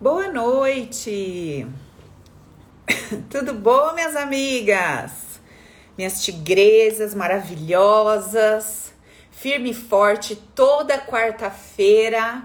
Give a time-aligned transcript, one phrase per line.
[0.00, 1.66] Boa noite!
[3.28, 5.12] Tudo bom, minhas amigas?
[5.94, 8.94] Minhas tigresas maravilhosas,
[9.30, 12.44] firme e forte toda quarta-feira,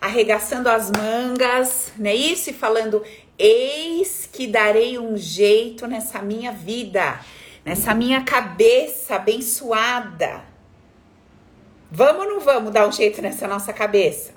[0.00, 2.48] arregaçando as mangas, não é isso?
[2.48, 3.04] E falando:
[3.38, 7.20] Eis que darei um jeito nessa minha vida,
[7.62, 10.40] nessa minha cabeça abençoada.
[11.90, 14.32] Vamos ou não vamos dar um jeito nessa nossa cabeça?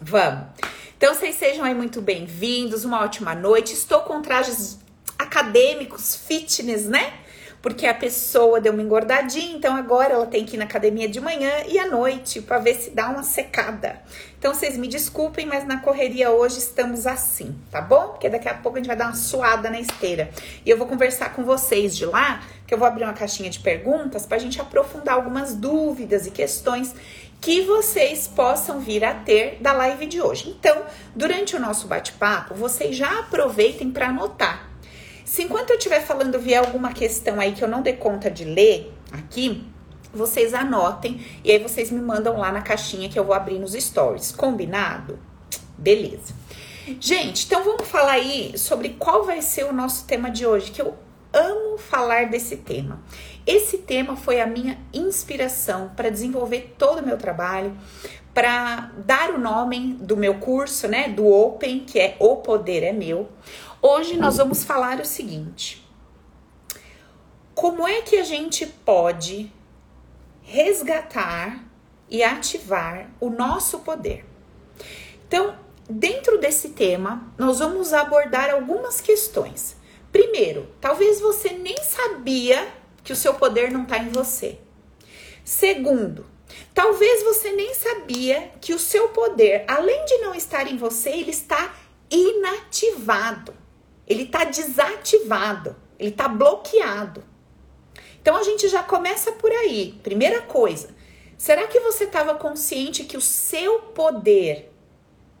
[0.00, 0.73] Vamos.
[1.04, 3.74] Então, vocês sejam aí muito bem-vindos, uma ótima noite.
[3.74, 4.78] Estou com trajes
[5.18, 7.12] acadêmicos, fitness, né?
[7.60, 11.20] Porque a pessoa deu uma engordadinha, então agora ela tem que ir na academia de
[11.20, 14.00] manhã e à noite para ver se dá uma secada.
[14.38, 18.08] Então vocês me desculpem, mas na correria hoje estamos assim, tá bom?
[18.08, 20.30] Porque daqui a pouco a gente vai dar uma suada na esteira.
[20.64, 23.58] E eu vou conversar com vocês de lá, que eu vou abrir uma caixinha de
[23.58, 26.94] perguntas para a gente aprofundar algumas dúvidas e questões
[27.44, 30.48] que vocês possam vir a ter da live de hoje.
[30.48, 30.82] Então,
[31.14, 34.70] durante o nosso bate-papo, vocês já aproveitem para anotar.
[35.26, 38.46] Se enquanto eu estiver falando vier alguma questão aí que eu não dê conta de
[38.46, 39.62] ler aqui,
[40.10, 43.74] vocês anotem e aí vocês me mandam lá na caixinha que eu vou abrir nos
[43.74, 44.32] stories.
[44.32, 45.18] Combinado?
[45.76, 46.32] Beleza.
[46.98, 50.80] Gente, então vamos falar aí sobre qual vai ser o nosso tema de hoje, que
[50.80, 50.96] eu
[51.30, 53.02] amo falar desse tema.
[53.46, 57.76] Esse tema foi a minha inspiração para desenvolver todo o meu trabalho,
[58.32, 62.92] para dar o nome do meu curso, né, do Open, que é O Poder é
[62.92, 63.28] Meu.
[63.82, 65.86] Hoje nós vamos falar o seguinte:
[67.54, 69.52] como é que a gente pode
[70.42, 71.64] resgatar
[72.08, 74.24] e ativar o nosso poder?
[75.28, 75.54] Então,
[75.88, 79.76] dentro desse tema, nós vamos abordar algumas questões.
[80.10, 82.66] Primeiro, talvez você nem sabia
[83.04, 84.58] que o seu poder não está em você.
[85.44, 86.26] Segundo,
[86.72, 91.30] talvez você nem sabia que o seu poder, além de não estar em você, ele
[91.30, 91.74] está
[92.10, 93.54] inativado.
[94.06, 97.24] Ele está desativado, ele está bloqueado.
[98.20, 99.98] Então a gente já começa por aí.
[100.02, 100.94] Primeira coisa,
[101.36, 104.72] será que você estava consciente que o seu poder,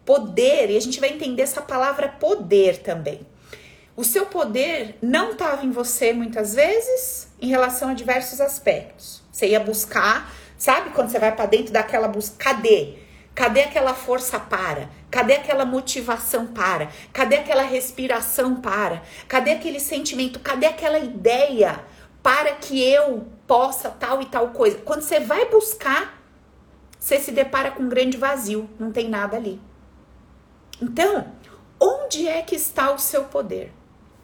[0.04, 3.26] poder, e a gente vai entender essa palavra poder também,
[3.96, 9.22] o seu poder não estava em você muitas vezes em relação a diversos aspectos.
[9.30, 12.94] Você ia buscar, sabe quando você vai para dentro daquela busca, cadê?
[13.34, 14.88] Cadê aquela força para?
[15.10, 16.88] Cadê aquela motivação para?
[17.12, 19.02] Cadê aquela respiração para?
[19.28, 20.40] Cadê aquele sentimento?
[20.40, 21.84] Cadê aquela ideia
[22.22, 24.78] para que eu possa tal e tal coisa?
[24.78, 26.22] Quando você vai buscar,
[26.98, 29.60] você se depara com um grande vazio, não tem nada ali.
[30.80, 31.30] Então,
[31.78, 33.70] onde é que está o seu poder?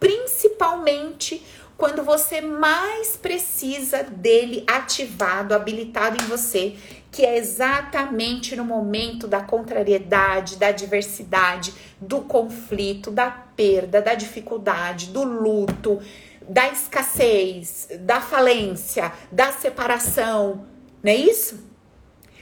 [0.01, 1.45] principalmente
[1.81, 6.77] quando você mais precisa dele ativado, habilitado em você,
[7.11, 15.07] que é exatamente no momento da contrariedade, da adversidade, do conflito, da perda, da dificuldade,
[15.07, 16.03] do luto,
[16.47, 20.67] da escassez, da falência, da separação,
[21.03, 21.67] não é isso?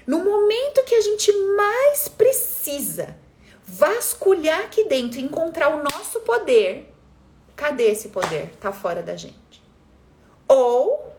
[0.04, 3.16] No momento que a gente mais precisa
[3.64, 6.92] vasculhar aqui dentro, encontrar o nosso poder,
[7.58, 8.52] Cadê esse poder?
[8.60, 9.60] Tá fora da gente.
[10.46, 11.12] Ou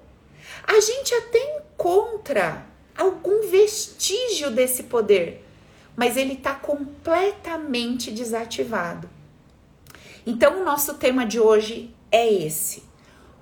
[0.65, 2.65] a gente até encontra
[2.97, 5.45] algum vestígio desse poder,
[5.97, 9.09] mas ele está completamente desativado.
[10.25, 12.83] Então, o nosso tema de hoje é esse: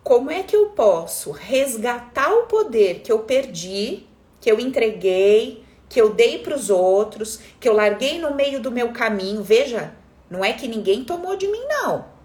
[0.03, 4.07] como é que eu posso resgatar o poder que eu perdi,
[4.41, 8.71] que eu entreguei, que eu dei para os outros, que eu larguei no meio do
[8.71, 9.43] meu caminho?
[9.43, 9.93] Veja,
[10.31, 12.16] não é que ninguém tomou de mim, não.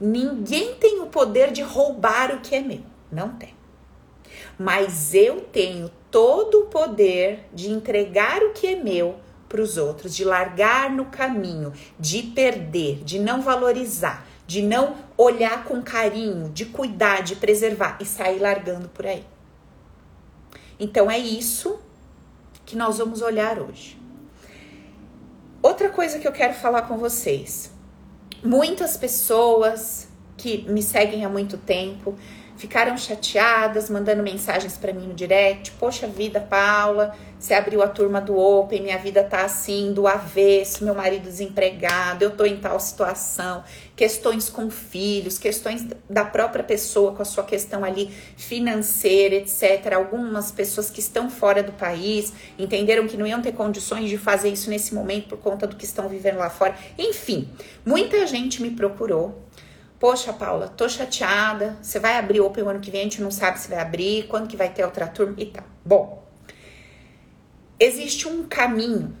[0.00, 2.82] Ninguém tem o poder de roubar o que é meu.
[3.10, 3.54] Não tem.
[4.58, 9.16] Mas eu tenho todo o poder de entregar o que é meu
[9.48, 15.64] para os outros, de largar no caminho, de perder, de não valorizar, de não olhar
[15.64, 19.24] com carinho, de cuidar, de preservar e sair largando por aí.
[20.78, 21.80] Então é isso
[22.64, 23.98] que nós vamos olhar hoje.
[25.62, 27.72] Outra coisa que eu quero falar com vocês
[28.42, 32.14] Muitas pessoas que me seguem há muito tempo
[32.58, 35.70] ficaram chateadas, mandando mensagens para mim no direct.
[35.72, 40.84] Poxa vida, Paula, você abriu a turma do Open, minha vida tá assim, do avesso,
[40.84, 43.62] meu marido desempregado, eu tô em tal situação,
[43.94, 49.92] questões com filhos, questões da própria pessoa com a sua questão ali financeira, etc.
[49.94, 54.48] Algumas pessoas que estão fora do país entenderam que não iam ter condições de fazer
[54.48, 56.74] isso nesse momento por conta do que estão vivendo lá fora.
[56.98, 57.48] Enfim,
[57.86, 59.47] muita gente me procurou
[59.98, 61.76] Poxa, Paula, tô chateada.
[61.82, 64.28] Você vai abrir Open o ano que vem, a gente não sabe se vai abrir,
[64.28, 65.64] quando que vai ter outra turma e tal.
[65.84, 66.24] Bom,
[67.80, 69.16] existe um caminho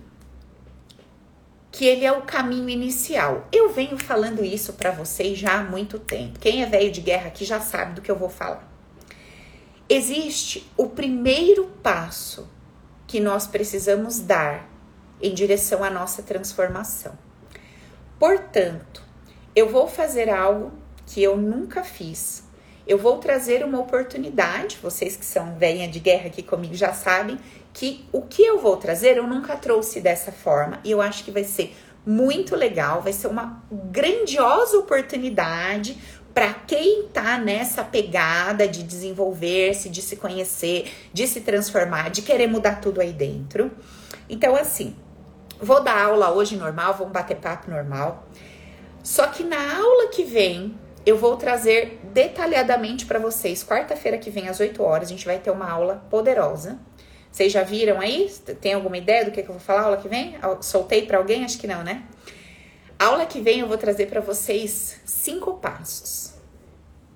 [1.72, 3.46] que ele é o caminho inicial.
[3.52, 6.38] Eu venho falando isso para vocês já há muito tempo.
[6.38, 8.66] Quem é velho de guerra aqui já sabe do que eu vou falar.
[9.88, 12.48] Existe o primeiro passo
[13.06, 14.68] que nós precisamos dar
[15.20, 17.18] em direção à nossa transformação.
[18.18, 19.07] Portanto,
[19.54, 20.72] eu vou fazer algo
[21.06, 22.44] que eu nunca fiz.
[22.86, 27.38] Eu vou trazer uma oportunidade, vocês que são velha de guerra aqui comigo já sabem
[27.72, 31.30] que o que eu vou trazer eu nunca trouxe dessa forma e eu acho que
[31.30, 35.98] vai ser muito legal, vai ser uma grandiosa oportunidade
[36.32, 42.46] para quem tá nessa pegada de desenvolver-se, de se conhecer, de se transformar, de querer
[42.46, 43.70] mudar tudo aí dentro.
[44.30, 44.94] Então, assim,
[45.60, 48.26] vou dar aula hoje normal, vamos bater papo normal.
[49.08, 53.64] Só que na aula que vem, eu vou trazer detalhadamente para vocês.
[53.64, 56.78] Quarta-feira que vem, às 8 horas, a gente vai ter uma aula poderosa.
[57.32, 58.30] Vocês já viram aí?
[58.60, 60.36] Tem alguma ideia do que, que eu vou falar aula que vem?
[60.60, 61.42] Soltei para alguém?
[61.42, 62.02] Acho que não, né?
[62.98, 66.34] Aula que vem eu vou trazer para vocês cinco passos.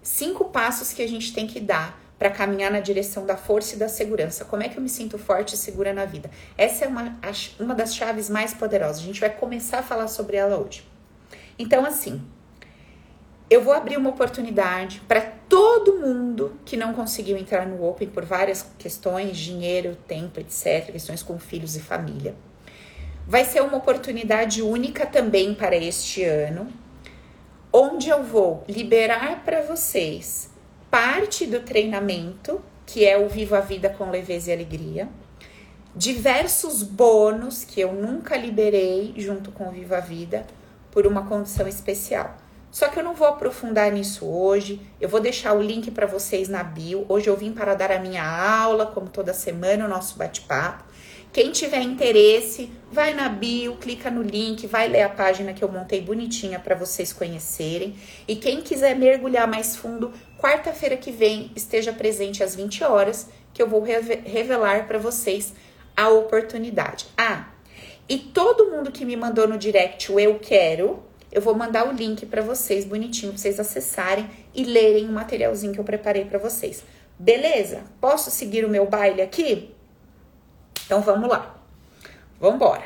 [0.02, 3.78] Cinco passos que a gente tem que dar para caminhar na direção da força e
[3.78, 4.46] da segurança.
[4.46, 6.30] Como é que eu me sinto forte e segura na vida?
[6.56, 7.18] Essa é uma,
[7.60, 9.02] uma das chaves mais poderosas.
[9.02, 10.90] A gente vai começar a falar sobre ela hoje.
[11.58, 12.22] Então, assim,
[13.52, 18.24] eu vou abrir uma oportunidade para todo mundo que não conseguiu entrar no Open por
[18.24, 22.34] várias questões, dinheiro, tempo, etc., questões com filhos e família.
[23.26, 26.68] Vai ser uma oportunidade única também para este ano,
[27.70, 30.50] onde eu vou liberar para vocês
[30.90, 35.08] parte do treinamento, que é o Viva a Vida com Leveza e Alegria,
[35.94, 40.46] diversos bônus que eu nunca liberei junto com o Viva a Vida
[40.92, 42.36] por uma condição especial.
[42.70, 44.80] Só que eu não vou aprofundar nisso hoje.
[45.00, 47.04] Eu vou deixar o link para vocês na bio.
[47.08, 50.84] Hoje eu vim para dar a minha aula, como toda semana, o nosso bate-papo.
[51.32, 55.68] Quem tiver interesse, vai na bio, clica no link, vai ler a página que eu
[55.68, 57.96] montei bonitinha para vocês conhecerem.
[58.28, 63.62] E quem quiser mergulhar mais fundo, quarta-feira que vem, esteja presente às 20 horas, que
[63.62, 65.54] eu vou revelar para vocês
[65.96, 67.06] a oportunidade.
[67.16, 67.51] Ah,
[68.12, 71.92] e todo mundo que me mandou no direct o eu quero, eu vou mandar o
[71.92, 76.38] link para vocês bonitinho, para vocês acessarem e lerem o materialzinho que eu preparei para
[76.38, 76.84] vocês.
[77.18, 77.84] Beleza?
[77.98, 79.74] Posso seguir o meu baile aqui?
[80.84, 81.56] Então vamos lá.
[82.38, 82.84] Vamos embora.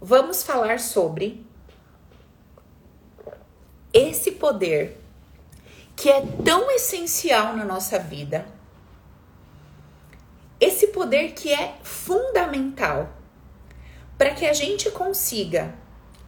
[0.00, 1.44] Vamos falar sobre
[3.92, 4.96] esse poder
[5.94, 8.46] que é tão essencial na nossa vida.
[10.58, 13.17] Esse poder que é fundamental
[14.18, 15.72] para que a gente consiga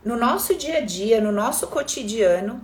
[0.04, 2.62] no nosso dia a dia, no nosso cotidiano,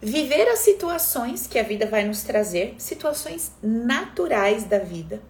[0.00, 5.22] viver as situações que a vida vai nos trazer, situações naturais da vida,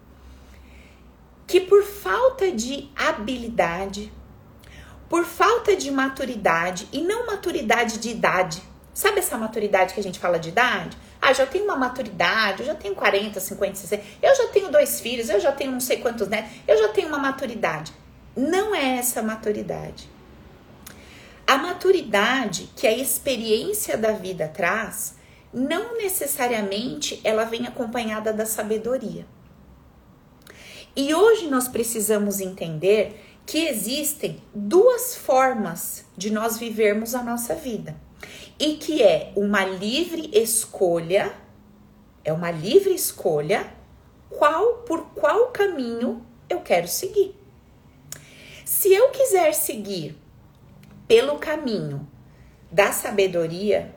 [1.45, 4.11] que por falta de habilidade,
[5.07, 10.17] por falta de maturidade, e não maturidade de idade, sabe essa maturidade que a gente
[10.17, 10.97] fala de idade?
[11.21, 14.99] Ah, já tenho uma maturidade, eu já tenho 40, 50, 60, eu já tenho dois
[15.01, 17.93] filhos, eu já tenho não sei quantos netos, eu já tenho uma maturidade.
[18.35, 20.09] Não é essa maturidade.
[21.47, 25.15] A maturidade que a experiência da vida traz,
[25.53, 29.25] não necessariamente ela vem acompanhada da sabedoria.
[30.95, 37.95] E hoje nós precisamos entender que existem duas formas de nós vivermos a nossa vida.
[38.59, 41.33] E que é uma livre escolha,
[42.23, 43.71] é uma livre escolha
[44.29, 47.44] qual por qual caminho eu quero seguir.
[48.65, 50.17] Se eu quiser seguir
[51.07, 52.09] pelo caminho
[52.71, 53.93] da sabedoria,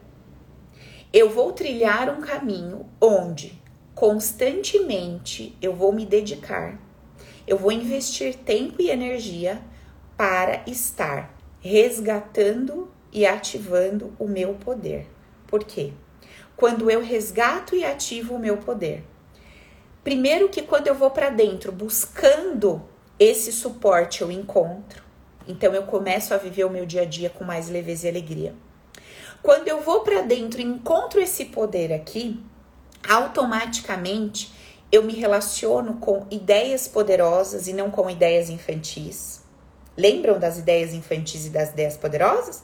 [1.11, 3.59] eu vou trilhar um caminho onde
[3.95, 6.79] constantemente eu vou me dedicar,
[7.47, 9.63] eu vou investir tempo e energia
[10.19, 15.07] para estar resgatando e ativando o meu poder.
[15.47, 15.95] Por quê?
[16.55, 19.03] Quando eu resgato e ativo o meu poder,
[20.05, 22.83] primeiro que quando eu vou para dentro buscando
[23.19, 25.03] esse suporte eu encontro,
[25.47, 28.55] então eu começo a viver o meu dia a dia com mais leveza e alegria.
[29.43, 32.41] Quando eu vou para dentro e encontro esse poder aqui,
[33.09, 34.53] automaticamente
[34.91, 39.43] eu me relaciono com ideias poderosas e não com ideias infantis.
[39.97, 42.63] Lembram das ideias infantis e das ideias poderosas?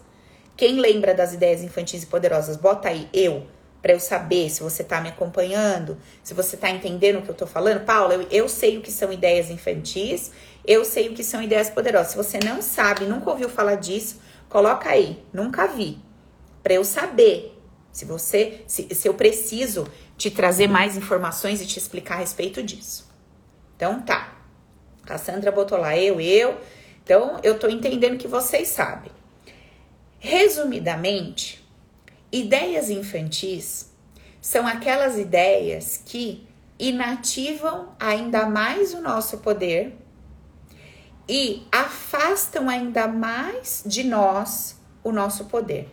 [0.57, 3.47] Quem lembra das ideias infantis e poderosas, bota aí eu,
[3.85, 7.35] para eu saber se você está me acompanhando, se você está entendendo o que eu
[7.35, 7.85] estou falando.
[7.85, 10.33] Paula, eu, eu sei o que são ideias infantis
[10.67, 12.13] eu sei o que são ideias poderosas.
[12.13, 15.99] Se você não sabe, nunca ouviu falar disso, coloca aí, nunca vi,
[16.63, 17.61] para eu saber
[17.93, 19.87] se você, se, se eu preciso
[20.17, 23.09] te trazer mais informações e te explicar a respeito disso.
[23.77, 24.33] Então tá.
[25.05, 26.59] Cassandra botou lá eu, eu.
[27.03, 29.13] Então, eu tô entendendo que vocês sabem.
[30.19, 31.63] Resumidamente,
[32.35, 33.93] ideias infantis
[34.41, 36.45] são aquelas ideias que
[36.77, 39.97] inativam ainda mais o nosso poder
[41.29, 45.89] e afastam ainda mais de nós o nosso poder.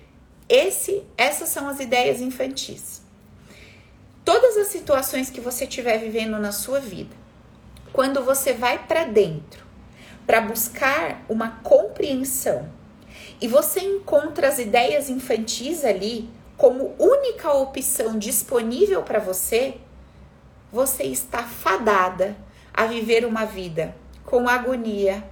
[0.49, 3.03] Esse, essas são as ideias infantis.
[4.25, 7.15] Todas as situações que você estiver vivendo na sua vida,
[7.93, 9.63] quando você vai para dentro
[10.25, 12.80] para buscar uma compreensão
[13.41, 19.77] e você encontra as ideias infantis ali como única opção disponível para você,
[20.71, 22.37] você está fadada
[22.71, 25.27] a viver uma vida com agonia,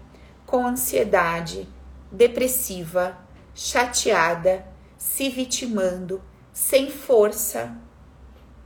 [0.46, 1.70] com ansiedade,
[2.12, 3.16] depressiva,
[3.54, 4.66] chateada,
[4.98, 7.78] se vitimando, sem força,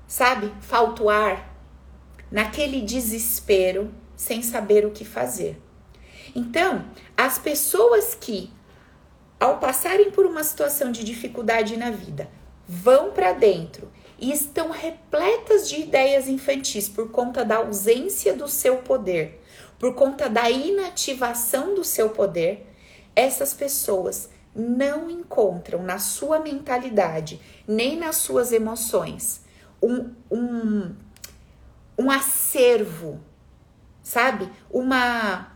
[0.07, 0.51] sabe?
[0.61, 1.53] Falta o ar,
[2.31, 5.61] naquele desespero, sem saber o que fazer.
[6.33, 6.85] Então,
[7.17, 8.49] as pessoas que,
[9.39, 12.29] ao passarem por uma situação de dificuldade na vida,
[12.67, 18.77] vão para dentro e estão repletas de ideias infantis por conta da ausência do seu
[18.77, 19.41] poder,
[19.77, 22.65] por conta da inativação do seu poder,
[23.15, 29.41] essas pessoas não encontram na sua mentalidade, nem nas suas emoções,
[29.81, 30.95] um, um,
[31.97, 33.19] um acervo,
[34.01, 34.49] sabe?
[34.69, 35.51] Uma,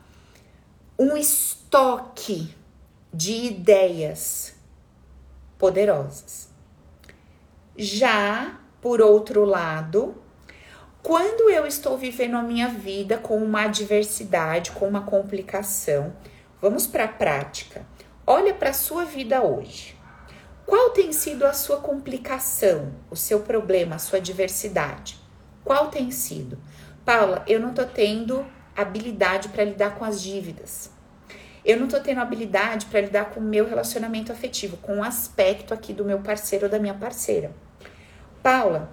[1.00, 2.54] um estoque
[3.18, 4.54] de ideias
[5.58, 6.50] poderosas.
[7.76, 10.22] Já, por outro lado,
[11.02, 16.16] quando eu estou vivendo a minha vida com uma adversidade, com uma complicação,
[16.62, 17.88] vamos para a prática.
[18.28, 19.98] Olha para a sua vida hoje.
[20.64, 25.20] Qual tem sido a sua complicação, o seu problema, a sua adversidade?
[25.66, 26.60] Qual tem sido?
[27.04, 28.46] Paula, eu não tô tendo
[28.76, 30.96] habilidade para lidar com as dívidas.
[31.68, 35.74] Eu não tô tendo habilidade para lidar com o meu relacionamento afetivo, com o aspecto
[35.74, 37.52] aqui do meu parceiro ou da minha parceira.
[38.42, 38.90] Paula,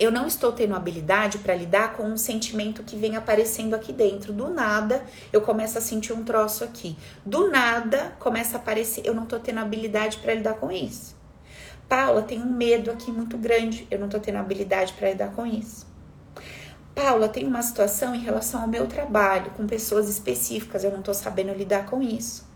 [0.00, 4.32] eu não estou tendo habilidade para lidar com um sentimento que vem aparecendo aqui dentro.
[4.32, 6.96] Do nada, eu começo a sentir um troço aqui.
[7.22, 9.02] Do nada, começa a aparecer.
[9.04, 11.14] Eu não estou tendo habilidade para lidar com isso.
[11.86, 13.86] Paula, tem um medo aqui muito grande.
[13.90, 15.85] Eu não estou tendo habilidade para lidar com isso.
[16.96, 20.82] Paula, tem uma situação em relação ao meu trabalho com pessoas específicas.
[20.82, 22.48] Eu não estou sabendo lidar com isso.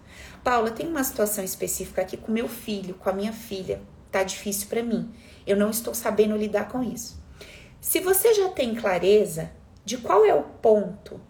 [0.43, 3.83] Paula, tem uma situação específica aqui com meu filho, com a minha filha.
[4.11, 5.13] Tá difícil para mim.
[5.47, 7.23] Eu não estou sabendo lidar com isso.
[7.83, 9.51] Se você já tem clareza
[9.85, 11.21] de qual é o ponto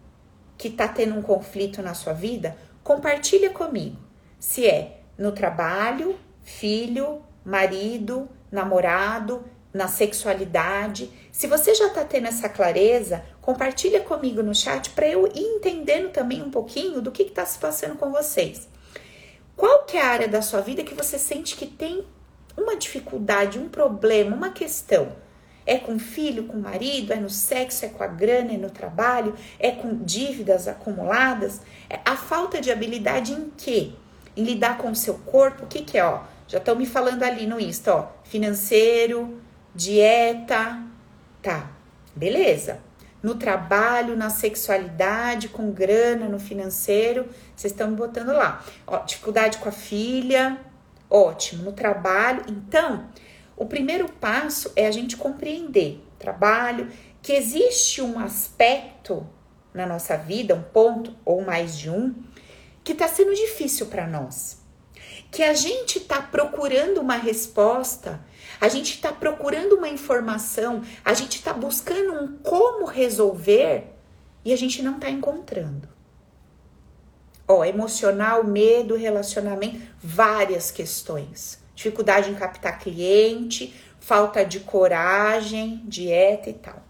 [0.57, 3.99] que está tendo um conflito na sua vida, compartilha comigo.
[4.39, 11.11] Se é no trabalho, filho, marido, namorado, na sexualidade.
[11.41, 16.11] Se você já está tendo essa clareza, compartilha comigo no chat para eu ir entendendo
[16.11, 18.69] também um pouquinho do que está se passando com vocês.
[19.57, 22.05] Qual que é a área da sua vida que você sente que tem
[22.55, 25.17] uma dificuldade, um problema, uma questão?
[25.65, 29.35] É com filho, com marido, é no sexo, é com a grana, é no trabalho,
[29.59, 31.63] é com dívidas acumuladas.
[31.89, 33.93] É a falta de habilidade em quê?
[34.37, 36.05] Em lidar com o seu corpo, o que, que é?
[36.05, 39.41] Ó, já estão me falando ali no Insta, ó, financeiro,
[39.75, 40.90] dieta,
[41.43, 41.71] tá,
[42.15, 42.81] beleza.
[43.23, 48.65] No trabalho, na sexualidade, com grana, no financeiro, vocês estão botando lá.
[48.87, 50.59] Ó, dificuldade com a filha,
[51.09, 51.63] ótimo.
[51.63, 53.09] No trabalho, então,
[53.57, 59.27] o primeiro passo é a gente compreender, trabalho, que existe um aspecto
[59.75, 62.15] na nossa vida, um ponto ou mais de um,
[62.83, 64.63] que está sendo difícil para nós.
[65.31, 68.21] Que a gente está procurando uma resposta,
[68.61, 73.85] a gente está procurando uma informação, a gente está buscando um como resolver
[74.45, 75.89] e a gente não está encontrando.
[77.49, 86.53] Ó, emocional, medo, relacionamento, várias questões dificuldade em captar cliente, falta de coragem, dieta e
[86.53, 86.83] tal.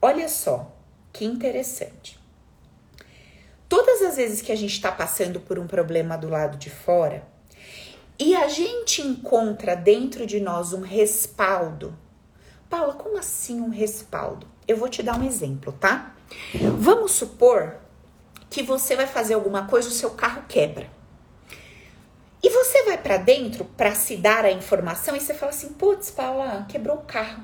[0.00, 0.74] Olha só
[1.12, 2.18] que interessante.
[3.68, 7.22] Todas as vezes que a gente está passando por um problema do lado de fora
[8.20, 11.96] e a gente encontra dentro de nós um respaldo.
[12.68, 14.46] Paula, como assim um respaldo?
[14.68, 16.14] Eu vou te dar um exemplo, tá?
[16.76, 17.76] Vamos supor
[18.50, 20.90] que você vai fazer alguma coisa, o seu carro quebra.
[22.42, 26.10] E você vai para dentro para se dar a informação e você fala assim: putz,
[26.10, 27.42] Paula, quebrou o carro.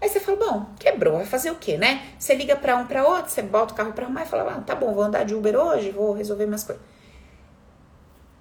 [0.00, 2.14] Aí você fala: bom, quebrou, vai fazer o quê, né?
[2.18, 4.60] Você liga para um para outro, você bota o carro para arrumar e fala: ah,
[4.62, 6.82] tá bom, vou andar de Uber hoje, vou resolver minhas coisas.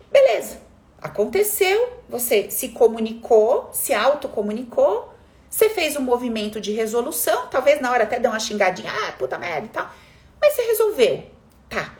[0.10, 0.67] Beleza,
[1.02, 5.14] aconteceu, você se comunicou, se autocomunicou,
[5.50, 9.38] você fez um movimento de resolução, talvez na hora até dê uma xingadinha, ah, puta
[9.38, 9.90] merda e tal,
[10.42, 11.24] mas você resolveu.
[11.70, 11.96] Tá.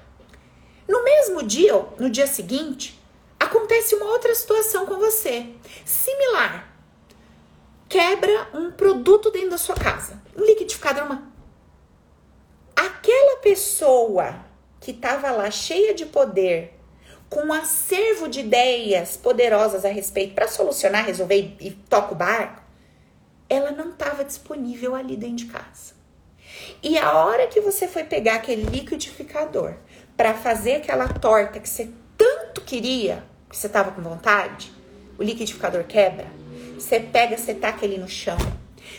[0.88, 3.00] No mesmo dia, no dia seguinte,
[3.40, 5.48] acontece uma outra situação com você,
[5.86, 6.74] similar.
[7.90, 11.32] Quebra um produto dentro da sua casa, um liquidificador, uma.
[12.76, 14.46] Aquela pessoa
[14.80, 16.77] que estava lá cheia de poder,
[17.30, 22.18] com um acervo de ideias poderosas a respeito para solucionar, resolver e, e toca o
[22.18, 22.62] barco,
[23.50, 25.96] ela não estava disponível ali dentro de casa.
[26.82, 29.76] E a hora que você foi pegar aquele liquidificador
[30.16, 34.72] para fazer aquela torta que você tanto queria, que você estava com vontade,
[35.18, 36.28] o liquidificador quebra,
[36.76, 38.38] você pega, você taca ele no chão,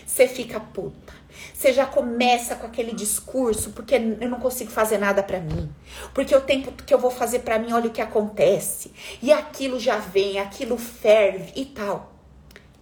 [0.07, 1.18] você fica puta.
[1.59, 5.69] Você já começa com aquele discurso, porque eu não consigo fazer nada para mim.
[6.15, 8.93] Porque o tempo que eu vou fazer para mim, olha o que acontece.
[9.21, 12.13] E aquilo já vem, aquilo ferve e tal.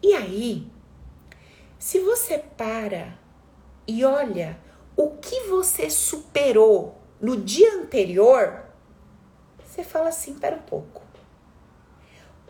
[0.02, 0.71] E aí,
[1.78, 3.18] se você para
[3.88, 4.59] e olha
[4.95, 8.62] o que você superou no dia anterior,
[9.64, 11.00] você fala assim: pera um pouco.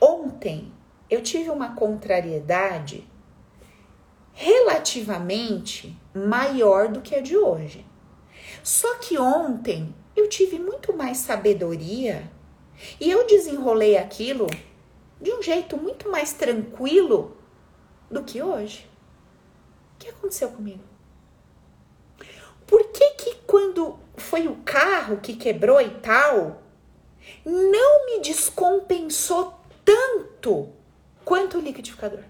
[0.00, 0.72] Ontem
[1.08, 3.08] eu tive uma contrariedade
[4.32, 7.84] relativamente maior do que a de hoje.
[8.62, 12.30] Só que ontem eu tive muito mais sabedoria
[13.00, 14.46] e eu desenrolei aquilo
[15.20, 17.36] de um jeito muito mais tranquilo
[18.10, 18.88] do que hoje.
[19.94, 20.82] O que aconteceu comigo?
[22.66, 26.62] Por que que quando foi o carro que quebrou e tal,
[27.44, 29.54] não me descompensou
[29.84, 30.72] tanto
[31.24, 32.24] quanto o liquidificador?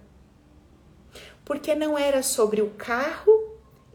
[1.44, 3.35] Porque não era sobre o carro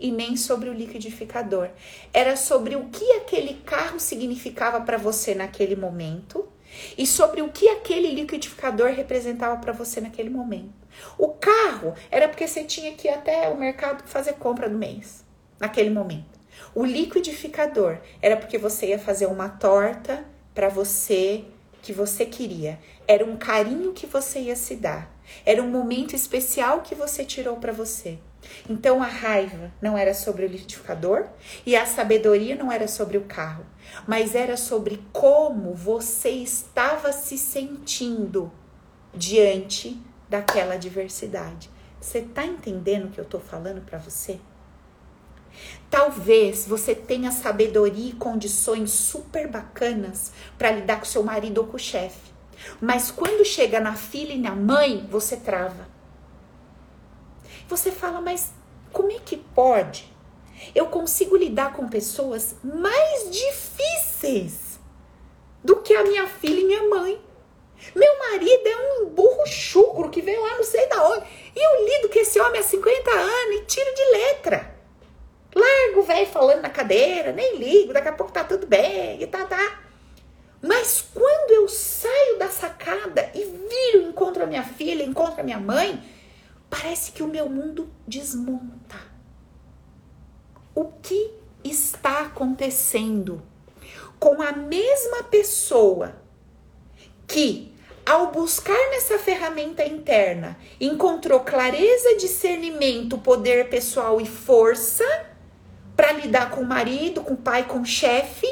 [0.02, 1.70] e nem sobre o liquidificador.
[2.12, 6.50] Era sobre o que aquele carro significava para você naquele momento
[6.98, 10.82] e sobre o que aquele liquidificador representava para você naquele momento.
[11.18, 15.24] O carro era porque você tinha que ir até o mercado fazer compra do mês,
[15.60, 16.40] naquele momento.
[16.74, 21.46] O liquidificador era porque você ia fazer uma torta para você
[21.82, 22.80] que você queria.
[23.08, 25.12] Era um carinho que você ia se dar.
[25.46, 28.20] Era um momento especial que você tirou para você.
[28.70, 31.28] Então a raiva não era sobre o liquidificador
[31.66, 33.66] e a sabedoria não era sobre o carro,
[34.08, 38.52] mas era sobre como você estava se sentindo
[39.14, 41.70] diante daquela adversidade.
[42.00, 44.40] Você tá entendendo o que eu tô falando para você?
[45.90, 51.76] Talvez você tenha sabedoria e condições super bacanas para lidar com seu marido ou com
[51.76, 52.32] o chefe.
[52.80, 55.91] Mas quando chega na filha e na mãe, você trava.
[57.72, 58.52] Você fala, mas
[58.92, 60.14] como é que pode?
[60.76, 64.78] Eu consigo lidar com pessoas mais difíceis
[65.64, 67.22] do que a minha filha e minha mãe.
[67.96, 71.26] Meu marido é um burro chucro que veio lá não sei da onde.
[71.56, 74.76] E eu lido com esse homem há 50 anos e tiro de letra.
[75.56, 79.28] Largo o velho falando na cadeira, nem ligo, daqui a pouco tá tudo bem e
[79.28, 79.80] tá, tá.
[80.62, 85.60] Mas quando eu saio da sacada e viro, encontro a minha filha, encontro a minha
[85.60, 86.04] mãe,
[86.72, 88.98] parece que o meu mundo desmonta.
[90.74, 91.32] O que
[91.64, 93.44] está acontecendo
[94.20, 96.16] com a mesma pessoa
[97.28, 97.72] que,
[98.04, 105.06] ao buscar nessa ferramenta interna, encontrou clareza, discernimento, poder pessoal e força?
[106.02, 108.48] para lidar com o marido, com o pai, com o chefe,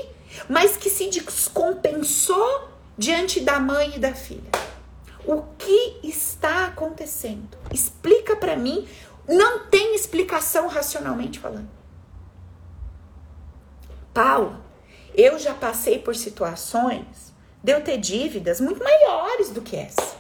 [0.48, 4.52] mas que se descompensou diante da mãe e da filha.
[5.26, 7.58] O que está acontecendo?
[7.72, 8.88] Explica para mim.
[9.28, 11.70] Não tem explicação racionalmente falando.
[14.14, 14.64] Paulo,
[15.14, 20.18] eu já passei por situações de eu ter dívidas muito maiores do que essa.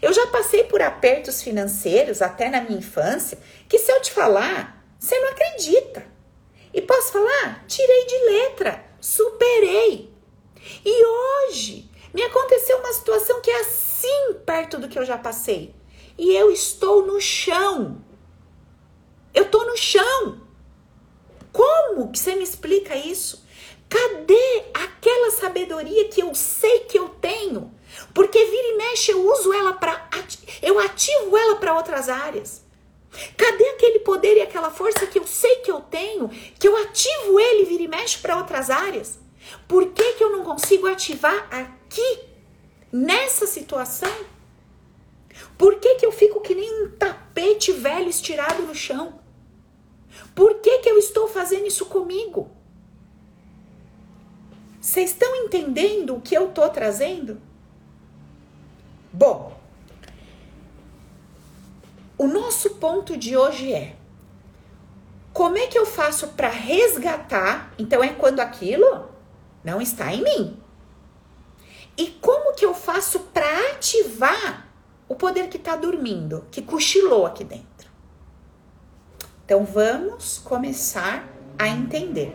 [0.00, 4.84] Eu já passei por apertos financeiros até na minha infância, que se eu te falar,
[4.98, 6.04] você não acredita.
[6.74, 7.64] E posso falar?
[7.66, 10.12] Tirei de letra, superei.
[10.84, 13.91] E hoje me aconteceu uma situação que é assim
[14.44, 15.74] perto do que eu já passei.
[16.18, 18.02] E eu estou no chão.
[19.34, 20.40] Eu estou no chão.
[21.52, 23.44] Como que você me explica isso?
[23.88, 27.72] Cadê aquela sabedoria que eu sei que eu tenho?
[28.14, 30.08] Porque vira e mexe eu uso ela para
[30.62, 32.62] eu ativo ela para outras áreas.
[33.36, 37.38] Cadê aquele poder e aquela força que eu sei que eu tenho, que eu ativo
[37.38, 39.18] ele vira e mexe para outras áreas?
[39.68, 42.20] Por que, que eu não consigo ativar aqui,
[42.92, 44.12] nessa situação?
[45.56, 49.20] Por que, que eu fico que nem um tapete velho estirado no chão?
[50.34, 52.50] Por que, que eu estou fazendo isso comigo?
[54.80, 57.40] Vocês estão entendendo o que eu estou trazendo?
[59.12, 59.56] Bom,
[62.18, 63.96] o nosso ponto de hoje é:
[65.32, 67.72] como é que eu faço para resgatar?
[67.78, 69.08] Então é quando aquilo
[69.62, 70.61] não está em mim.
[71.96, 74.68] E como que eu faço para ativar
[75.08, 77.90] o poder que está dormindo, que cochilou aqui dentro?
[79.44, 81.28] Então vamos começar
[81.58, 82.34] a entender.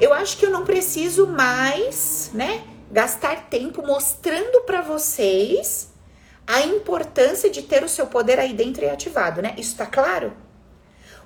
[0.00, 5.90] Eu acho que eu não preciso mais, né, gastar tempo mostrando para vocês
[6.46, 9.54] a importância de ter o seu poder aí dentro e ativado, né?
[9.56, 10.32] Isso tá claro?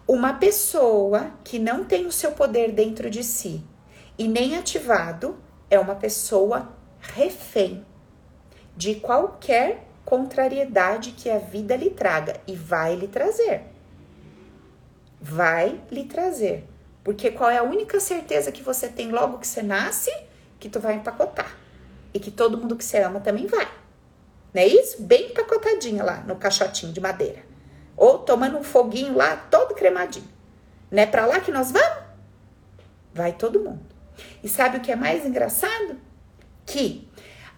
[0.07, 3.65] Uma pessoa que não tem o seu poder dentro de si
[4.19, 5.39] e nem ativado
[5.71, 6.69] é uma pessoa
[7.12, 7.85] refém
[8.77, 13.62] de qualquer contrariedade que a vida lhe traga e vai lhe trazer.
[15.21, 16.64] Vai lhe trazer.
[17.03, 20.11] Porque qual é a única certeza que você tem logo que você nasce?
[20.59, 21.57] Que tu vai empacotar.
[22.12, 23.69] E que todo mundo que você ama também vai.
[24.53, 25.03] Não é isso?
[25.03, 27.43] Bem empacotadinha lá no caixotinho de madeira.
[27.97, 30.29] Ou tomando um foguinho lá, todo cremadinho.
[30.90, 32.05] Não é lá que nós vamos?
[33.12, 33.85] Vai todo mundo.
[34.43, 35.97] E sabe o que é mais engraçado?
[36.66, 37.07] Que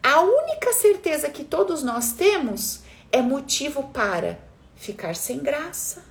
[0.03, 4.39] a única certeza que todos nós temos é motivo para
[4.75, 6.05] ficar sem graça,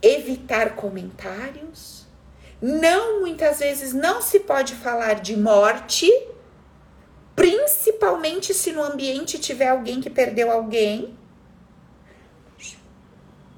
[0.00, 2.06] evitar comentários.
[2.60, 6.10] Não, muitas vezes não se pode falar de morte
[7.38, 11.16] principalmente se no ambiente tiver alguém que perdeu alguém.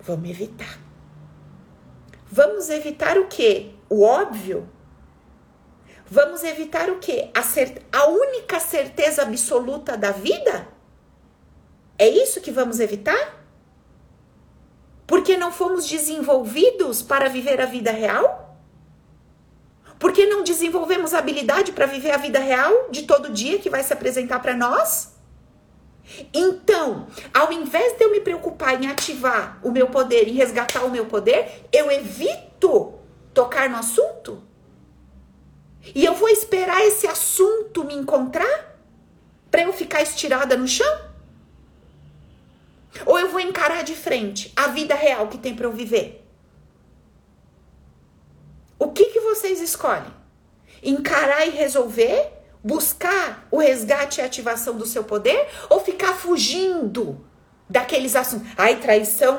[0.03, 0.79] Vamos evitar.
[2.31, 3.71] Vamos evitar o quê?
[3.89, 4.69] O óbvio.
[6.11, 7.31] Vamos evitar o quê?
[7.33, 10.67] A, a única certeza absoluta da vida?
[11.97, 13.39] É isso que vamos evitar?
[15.07, 18.59] Porque não fomos desenvolvidos para viver a vida real?
[20.01, 23.85] Por que não desenvolvemos habilidade para viver a vida real de todo dia que vai
[23.85, 25.15] se apresentar para nós?
[26.35, 30.91] Então, ao invés de eu me preocupar em ativar o meu poder e resgatar o
[30.91, 32.95] meu poder, eu evito
[33.33, 34.10] tocar no assunto?
[35.95, 38.77] E eu vou esperar esse assunto me encontrar
[39.51, 41.11] para eu ficar estirada no chão?
[43.07, 46.25] Ou eu vou encarar de frente a vida real que tem para eu viver?
[48.79, 50.13] O que, que vocês escolhem?
[50.83, 52.33] Encarar e resolver?
[52.63, 55.49] Buscar o resgate e ativação do seu poder?
[55.69, 57.25] Ou ficar fugindo
[57.69, 58.49] daqueles assuntos?
[58.57, 59.37] Ai, traição,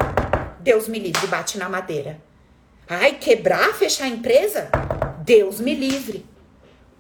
[0.60, 2.22] Deus me livre, bate na madeira.
[2.88, 4.70] Ai, quebrar, fechar a empresa?
[5.24, 6.31] Deus me livre.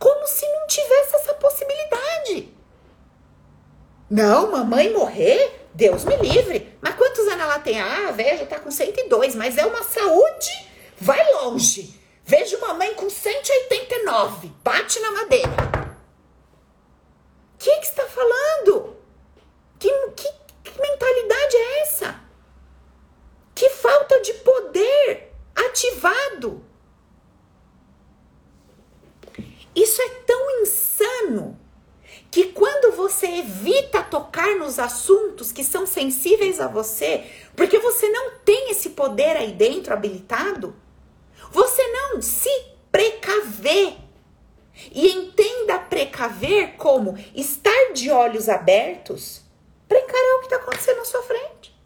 [0.02, 2.52] Como se não tivesse essa possibilidade.
[4.10, 5.68] Não, mamãe morrer?
[5.76, 6.76] Deus me livre.
[6.82, 7.80] Mas quantos anos ela tem?
[7.80, 10.50] Ah, já tá com 102, mas é uma saúde,
[11.00, 12.02] vai longe.
[12.26, 15.52] Vejo mamãe com 189, bate na madeira.
[17.54, 18.98] O que, que está falando?
[19.78, 20.34] Que, que,
[20.64, 22.20] que mentalidade é essa?
[23.54, 26.71] Que falta de poder ativado.
[29.76, 31.60] Isso é tão insano
[32.30, 38.32] que quando você evita tocar nos assuntos que são sensíveis a você, porque você não
[38.46, 40.76] tem esse poder aí dentro habilitado,
[41.52, 42.50] você não se
[42.92, 43.98] precaver.
[44.92, 49.42] E entenda precaver como estar de olhos abertos
[49.88, 51.78] para encarar o que está acontecendo na sua frente.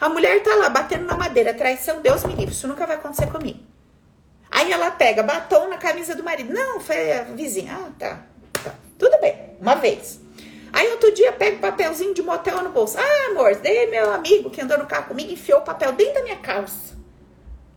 [0.00, 3.30] A mulher tá lá batendo na madeira, traição, Deus me livre, isso nunca vai acontecer
[3.30, 3.60] comigo.
[4.52, 6.52] Aí ela pega batom na camisa do marido.
[6.52, 7.72] Não, foi a vizinha.
[7.74, 8.22] Ah, tá.
[8.62, 8.74] tá.
[8.98, 10.20] Tudo bem, uma vez.
[10.70, 12.98] Aí outro dia pega o papelzinho de motel no bolso.
[12.98, 16.22] Ah, amor, dei meu amigo que andou no carro comigo enfiou o papel dentro da
[16.22, 16.94] minha calça.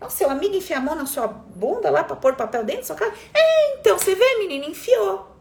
[0.01, 2.87] Não, seu amigo enfia a mão na sua bunda lá pra pôr papel dentro da
[2.87, 3.13] sua cara?
[3.33, 5.33] É, então, você vê, menina, enfiou.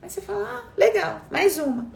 [0.00, 1.90] Aí você fala, ah, legal, mais uma.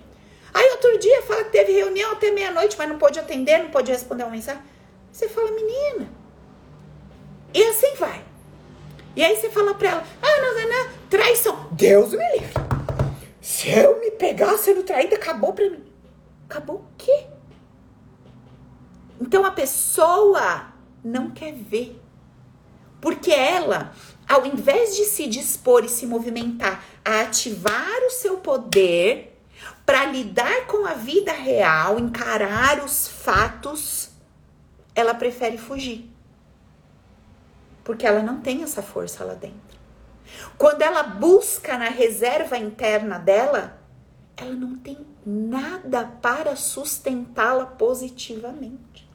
[0.53, 3.92] Aí outro dia fala que teve reunião até meia-noite, mas não pôde atender, não pôde
[3.92, 4.61] responder uma mensagem.
[5.12, 6.09] Você fala, menina.
[7.55, 8.30] E assim vai.
[9.16, 11.68] E aí você fala pra ela, ah, não, não, não, traição.
[11.73, 12.55] Deus me livre.
[13.40, 15.85] Se eu me pegar sendo traída, acabou pra mim.
[16.49, 17.27] Acabou o quê?
[19.20, 20.66] Então a pessoa
[21.03, 22.01] não quer ver.
[23.01, 23.92] Porque ela,
[24.29, 29.38] ao invés de se dispor e se movimentar a ativar o seu poder
[29.87, 34.11] para lidar com a vida real, encarar os fatos,
[34.94, 36.10] ela prefere fugir.
[37.90, 39.59] Porque ela não tem essa força lá dentro.
[40.57, 43.81] Quando ela busca na reserva interna dela,
[44.37, 49.11] ela não tem nada para sustentá-la positivamente.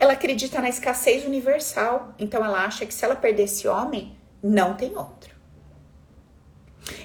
[0.00, 4.72] Ela acredita na escassez universal, então ela acha que se ela perder esse homem, não
[4.72, 5.27] tem outro.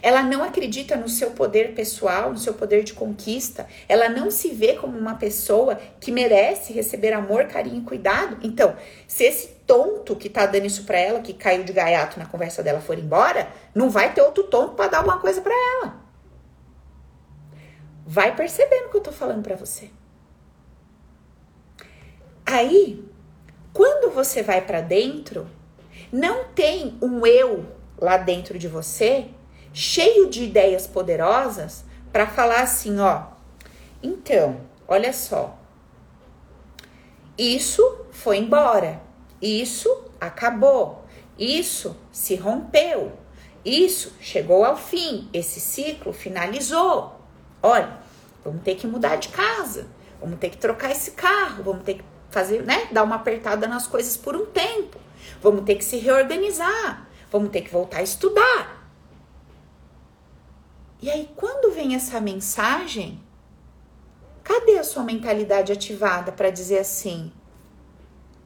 [0.01, 3.67] Ela não acredita no seu poder pessoal, no seu poder de conquista.
[3.87, 8.37] Ela não se vê como uma pessoa que merece receber amor, carinho e cuidado.
[8.41, 8.75] Então,
[9.07, 12.61] se esse tonto que tá dando isso pra ela, que caiu de gaiato na conversa
[12.61, 16.01] dela, for embora, não vai ter outro tonto para dar alguma coisa para ela.
[18.05, 19.89] Vai percebendo o que eu tô falando para você.
[22.45, 23.03] Aí,
[23.71, 25.47] quando você vai para dentro,
[26.11, 27.65] não tem um eu
[27.97, 29.29] lá dentro de você
[29.73, 33.23] cheio de ideias poderosas para falar assim, ó.
[34.01, 35.57] Então, olha só.
[37.37, 39.01] Isso foi embora.
[39.41, 39.89] Isso
[40.21, 41.03] acabou.
[41.37, 43.11] Isso se rompeu.
[43.65, 45.27] Isso chegou ao fim.
[45.33, 47.19] Esse ciclo finalizou.
[47.61, 47.97] Olha,
[48.43, 49.87] vamos ter que mudar de casa.
[50.21, 51.63] Vamos ter que trocar esse carro.
[51.63, 52.87] Vamos ter que fazer, né?
[52.91, 54.99] Dar uma apertada nas coisas por um tempo.
[55.41, 57.07] Vamos ter que se reorganizar.
[57.31, 58.72] Vamos ter que voltar a estudar.
[61.03, 63.19] E aí, quando vem essa mensagem,
[64.41, 67.29] cadê a sua mentalidade ativada para dizer assim: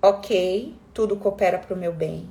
[0.01, 2.27] ok, tudo coopera para o meu bem.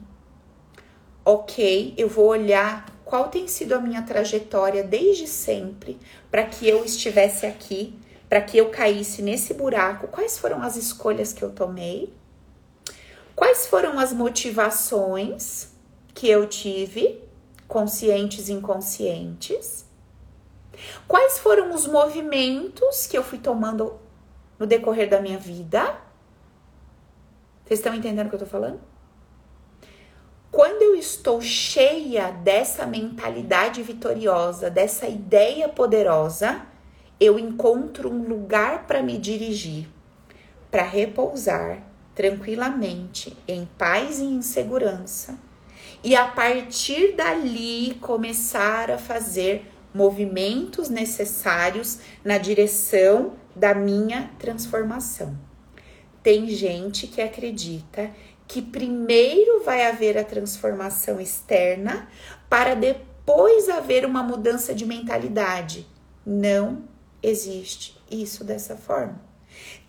[1.25, 5.97] Ok, eu vou olhar qual tem sido a minha trajetória desde sempre
[6.29, 7.97] para que eu estivesse aqui
[8.29, 12.13] para que eu caísse nesse buraco, quais foram as escolhas que eu tomei?
[13.37, 15.69] Quais foram as motivações
[16.13, 17.23] que eu tive,
[17.69, 19.86] conscientes e inconscientes?
[21.07, 23.99] Quais foram os movimentos que eu fui tomando
[24.59, 25.99] no decorrer da minha vida?
[27.65, 28.81] Vocês estão entendendo o que eu tô falando?
[30.51, 36.63] Quando eu estou cheia dessa mentalidade vitoriosa, dessa ideia poderosa,
[37.19, 39.89] eu encontro um lugar para me dirigir,
[40.71, 41.83] para repousar
[42.15, 45.39] tranquilamente, em paz e em segurança,
[46.03, 55.35] e a partir dali começar a fazer movimentos necessários na direção da minha transformação.
[56.23, 58.11] Tem gente que acredita
[58.47, 62.09] que primeiro vai haver a transformação externa
[62.47, 65.87] para depois haver uma mudança de mentalidade.
[66.27, 66.85] Não
[67.23, 69.25] existe isso dessa forma.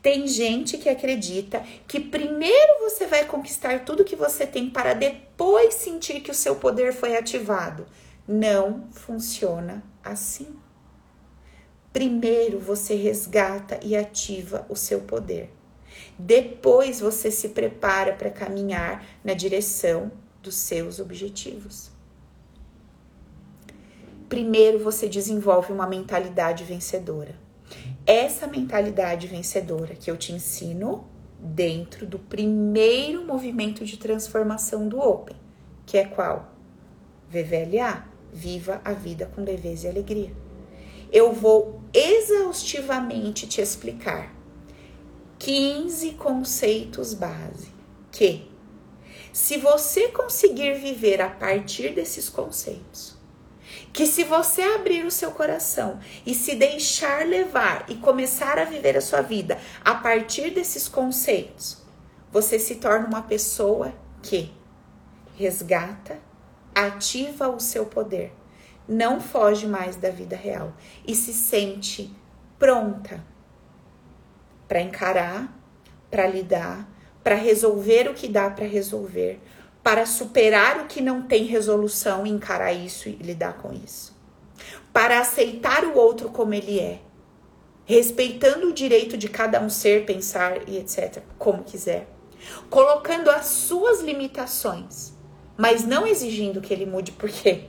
[0.01, 5.73] Tem gente que acredita que primeiro você vai conquistar tudo que você tem para depois
[5.73, 7.85] sentir que o seu poder foi ativado.
[8.25, 10.55] Não funciona assim.
[11.91, 15.53] Primeiro você resgata e ativa o seu poder.
[16.17, 21.97] Depois você se prepara para caminhar na direção dos seus objetivos
[24.27, 27.35] primeiro você desenvolve uma mentalidade vencedora.
[28.05, 31.07] Essa mentalidade vencedora que eu te ensino
[31.39, 35.35] dentro do primeiro movimento de transformação do Open,
[35.85, 36.53] que é qual?
[37.29, 40.33] VVLA, Viva a Vida com Leveza e Alegria.
[41.11, 44.35] Eu vou exaustivamente te explicar
[45.39, 47.71] 15 conceitos base
[48.11, 48.49] que,
[49.31, 53.15] se você conseguir viver a partir desses conceitos,
[53.93, 58.97] que se você abrir o seu coração e se deixar levar e começar a viver
[58.97, 61.77] a sua vida a partir desses conceitos,
[62.31, 64.51] você se torna uma pessoa que
[65.35, 66.19] resgata,
[66.85, 68.31] ativa o seu poder,
[68.87, 70.73] não foge mais da vida real
[71.05, 72.13] e se sente
[72.59, 73.23] pronta
[74.67, 75.51] para encarar,
[76.11, 76.87] para lidar,
[77.23, 79.41] para resolver o que dá para resolver,
[79.81, 84.15] para superar o que não tem resolução e encarar isso e lidar com isso.
[84.93, 86.99] Para aceitar o outro como ele é,
[87.85, 92.07] respeitando o direito de cada um ser, pensar e etc, como quiser.
[92.69, 95.16] Colocando as suas limitações,
[95.57, 97.65] mas não exigindo que ele mude por quê?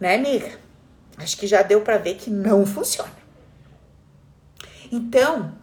[0.00, 0.58] Né, amiga?
[1.18, 3.20] Acho que já deu para ver que não funciona.
[4.90, 5.54] Então,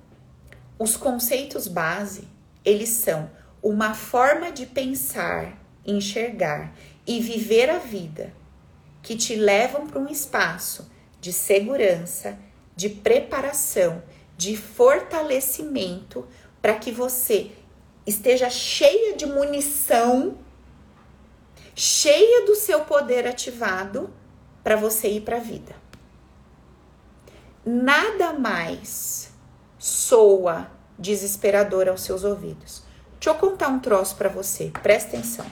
[0.78, 2.28] os conceitos base,
[2.64, 3.30] eles são
[3.64, 6.74] uma forma de pensar, enxergar
[7.06, 8.32] e viver a vida
[9.02, 12.38] que te levam para um espaço de segurança,
[12.76, 14.04] de preparação,
[14.38, 16.28] de fortalecimento
[16.62, 17.52] para que você
[18.08, 20.38] esteja cheia de munição,
[21.76, 24.10] cheia do seu poder ativado
[24.64, 25.76] para você ir para a vida.
[27.64, 29.32] Nada mais
[29.78, 32.88] soa desesperador aos seus ouvidos
[33.20, 35.46] Deixa eu contar um troço para você, presta atenção.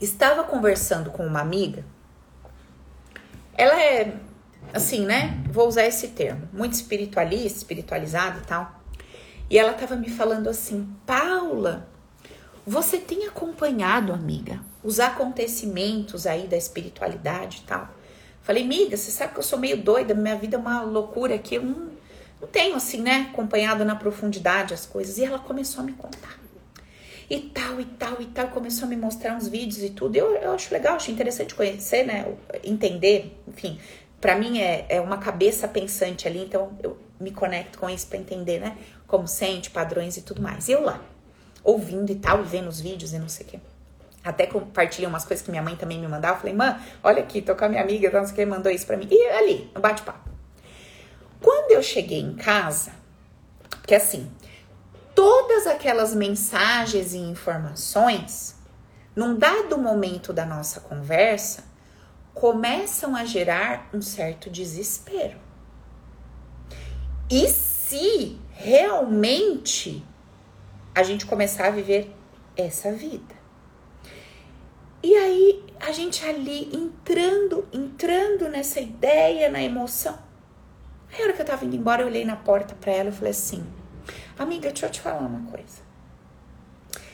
[0.00, 1.84] Estava conversando com uma amiga.
[3.54, 4.16] Ela é
[4.72, 5.42] assim, né?
[5.50, 8.77] Vou usar esse termo, muito espiritualista, espiritualizada e tal.
[9.50, 11.88] E ela estava me falando assim: "Paula,
[12.66, 17.88] você tem acompanhado, amiga, os acontecimentos aí da espiritualidade e tal?"
[18.42, 21.56] Falei: "Amiga, você sabe que eu sou meio doida, minha vida é uma loucura aqui,
[21.56, 21.88] eu não
[22.40, 25.18] não tenho assim, né, acompanhado na profundidade as coisas.
[25.18, 26.38] E ela começou a me contar.
[27.30, 28.48] e tal, e tal, e tal.
[28.48, 30.16] Começou a me mostrar uns vídeos e tudo.
[30.16, 32.34] Eu, eu acho legal, acho interessante conhecer, né?
[32.64, 33.78] Entender, enfim.
[34.20, 38.18] Para mim é, é uma cabeça pensante ali, então eu me conecto com isso para
[38.18, 38.76] entender, né?
[39.08, 40.68] Como sente, padrões e tudo mais.
[40.68, 41.00] E eu lá,
[41.64, 43.60] ouvindo e tal, e vendo os vídeos e não sei o quê.
[44.22, 46.38] Até compartilhei umas coisas que minha mãe também me mandava.
[46.38, 48.86] Falei, mãe, olha aqui, tô com a minha amiga, não sei o que, mandou isso
[48.86, 49.08] pra mim.
[49.10, 50.28] E ali, no bate-papo.
[51.40, 52.92] Quando eu cheguei em casa,
[53.86, 54.30] que assim,
[55.14, 58.56] todas aquelas mensagens e informações,
[59.16, 61.64] num dado momento da nossa conversa,
[62.34, 65.38] começam a gerar um certo desespero.
[67.30, 70.04] E se realmente
[70.92, 72.12] a gente começar a viver
[72.56, 73.36] essa vida?
[75.00, 80.18] E aí a gente ali entrando, entrando nessa ideia, na emoção.
[81.12, 83.12] Aí a hora que eu tava indo embora, eu olhei na porta para ela e
[83.12, 83.64] falei assim:
[84.36, 85.86] Amiga, deixa eu te falar uma coisa.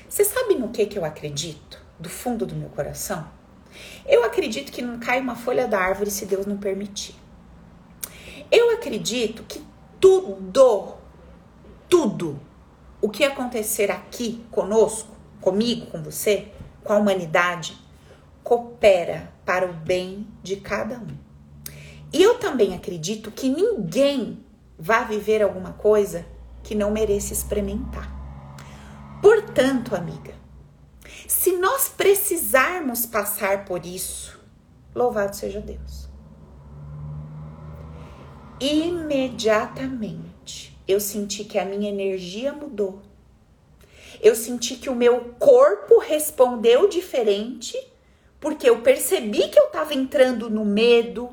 [0.09, 1.79] Você sabe no que que eu acredito?
[1.99, 3.29] Do fundo do meu coração?
[4.07, 7.15] Eu acredito que não cai uma folha da árvore se Deus não permitir.
[8.51, 9.63] Eu acredito que
[10.01, 11.04] tudo,
[11.89, 12.41] tudo
[13.01, 17.77] o que acontecer aqui conosco, comigo, com você, com a humanidade,
[18.43, 21.17] coopera para o bem de cada um.
[22.13, 24.45] E eu também acredito que ninguém
[24.79, 26.25] vai viver alguma coisa
[26.63, 28.11] que não mereça experimentar.
[29.21, 30.35] Portanto, amiga,
[31.27, 34.41] se nós precisarmos passar por isso,
[34.95, 36.09] louvado seja Deus.
[38.61, 40.24] Imediatamente
[40.87, 43.03] eu senti que a minha energia mudou
[44.25, 47.79] eu senti que o meu corpo respondeu diferente,
[48.41, 51.29] porque eu percebi que eu estava entrando no medo,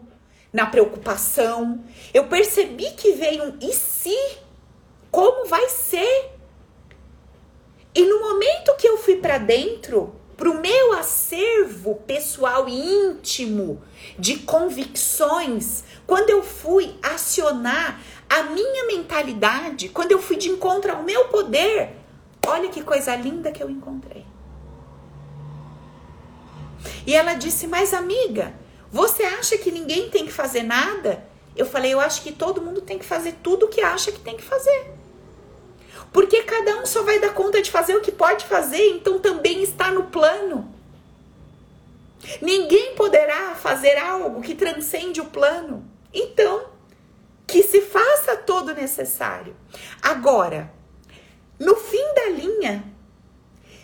[0.51, 1.85] na preocupação.
[2.13, 4.17] Eu percebi que veio um e se?
[5.09, 6.31] Como vai ser?
[7.95, 13.81] E no momento que eu fui para dentro, para o meu acervo pessoal e íntimo
[14.19, 18.01] de convicções, quando eu fui acionar
[18.39, 22.01] a minha mentalidade, quando eu fui de encontro ao meu poder,
[22.45, 24.25] Olha que coisa linda que eu encontrei.
[27.05, 28.53] E ela disse: Mas amiga,
[28.91, 31.23] você acha que ninguém tem que fazer nada?
[31.55, 34.19] Eu falei: Eu acho que todo mundo tem que fazer tudo o que acha que
[34.19, 34.91] tem que fazer.
[36.11, 39.61] Porque cada um só vai dar conta de fazer o que pode fazer, então também
[39.61, 40.73] está no plano.
[42.41, 45.85] Ninguém poderá fazer algo que transcende o plano.
[46.13, 46.65] Então,
[47.47, 49.55] que se faça todo necessário.
[50.01, 50.71] Agora,
[51.59, 52.83] no fim da linha,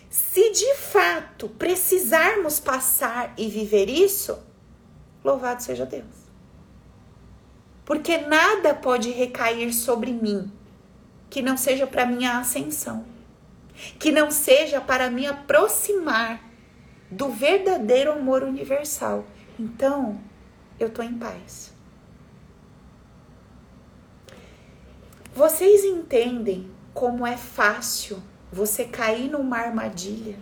[0.09, 4.39] se de fato precisarmos passar e viver isso,
[5.23, 6.05] louvado seja Deus.
[7.85, 10.51] Porque nada pode recair sobre mim
[11.29, 13.05] que não seja para minha ascensão,
[13.99, 16.41] que não seja para me aproximar
[17.11, 19.25] do verdadeiro amor universal.
[19.59, 20.19] Então,
[20.79, 21.76] eu tô em paz.
[25.37, 30.35] Vocês entendem como é fácil você cair numa armadilha.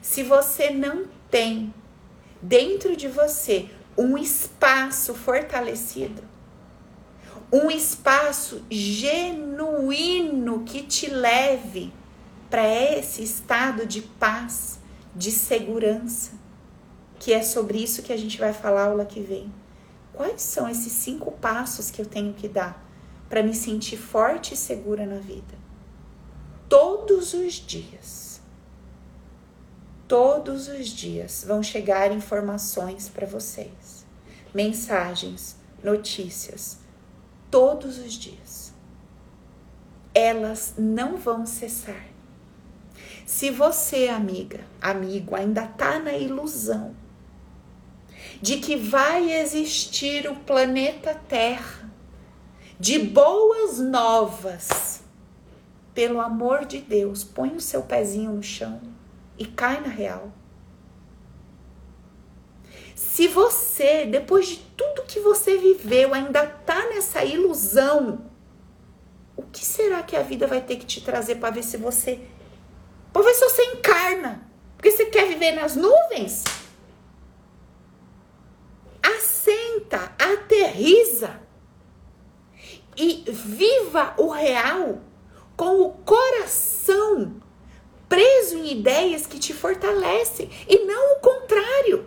[0.00, 1.74] Se você não tem
[2.40, 3.68] dentro de você
[3.98, 6.22] um espaço fortalecido,
[7.52, 11.92] um espaço genuíno que te leve
[12.48, 14.78] para esse estado de paz,
[15.16, 16.30] de segurança,
[17.18, 19.52] que é sobre isso que a gente vai falar aula que vem.
[20.12, 22.88] Quais são esses cinco passos que eu tenho que dar
[23.30, 25.56] para me sentir forte e segura na vida.
[26.68, 28.40] Todos os dias.
[30.08, 34.04] Todos os dias vão chegar informações para vocês,
[34.52, 36.78] mensagens, notícias,
[37.48, 38.74] todos os dias.
[40.12, 42.08] Elas não vão cessar.
[43.24, 46.96] Se você, amiga, amigo, ainda tá na ilusão
[48.42, 51.79] de que vai existir o planeta Terra
[52.80, 55.02] de boas novas.
[55.92, 58.80] Pelo amor de Deus, põe o seu pezinho no chão
[59.36, 60.32] e cai na real.
[62.94, 68.24] Se você, depois de tudo que você viveu, ainda tá nessa ilusão,
[69.36, 72.20] o que será que a vida vai ter que te trazer para ver se você.
[73.12, 74.42] para ver se você encarna?
[74.76, 76.44] Porque você quer viver nas nuvens?
[79.02, 81.49] Assenta, aterriza
[82.96, 85.00] e viva o real
[85.56, 87.40] com o coração
[88.08, 92.06] preso em ideias que te fortalecem e não o contrário.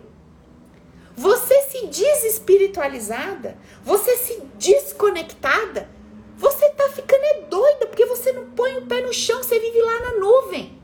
[1.16, 5.88] Você se desespiritualizada, você se desconectada,
[6.36, 9.80] você tá ficando é doida, porque você não põe o pé no chão, você vive
[9.80, 10.78] lá na nuvem.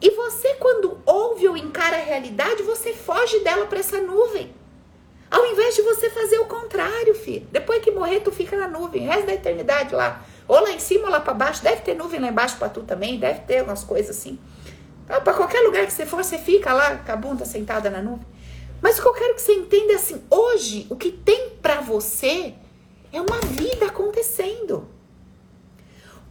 [0.00, 4.54] E você, quando ouve ou encara a realidade, você foge dela para essa nuvem.
[5.30, 7.46] Ao invés de você fazer o contrário, filho.
[8.08, 10.24] Morrer, tu fica na nuvem, resto da eternidade lá.
[10.48, 11.62] Ou lá em cima ou lá para baixo.
[11.62, 14.38] Deve ter nuvem lá embaixo para tu também, deve ter umas coisas assim.
[15.04, 18.00] Então, para qualquer lugar que você for, você fica lá com a bunda sentada na
[18.00, 18.26] nuvem.
[18.80, 21.82] Mas o que eu quero que você entenda é assim: hoje, o que tem para
[21.82, 22.54] você
[23.12, 24.88] é uma vida acontecendo.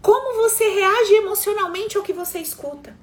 [0.02, 2.98] Como você reage emocionalmente ao que você escuta?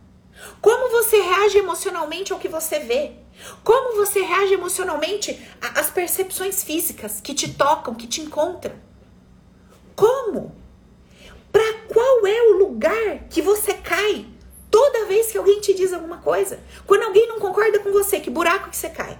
[0.60, 3.12] Como você reage emocionalmente ao que você vê?
[3.62, 8.74] Como você reage emocionalmente às percepções físicas que te tocam, que te encontram?
[9.94, 10.54] Como?
[11.52, 14.26] Para qual é o lugar que você cai
[14.70, 16.60] toda vez que alguém te diz alguma coisa?
[16.86, 19.18] Quando alguém não concorda com você, que buraco que você cai?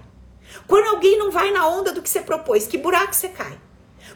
[0.67, 3.57] Quando alguém não vai na onda do que você propôs, que buraco você cai?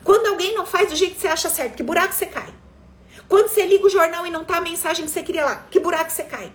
[0.04, 2.54] Quando alguém não faz do jeito que você acha certo, que buraco você cai?
[3.28, 5.80] Quando você liga o jornal e não tá a mensagem que você queria lá, que
[5.80, 6.52] buraco você cai?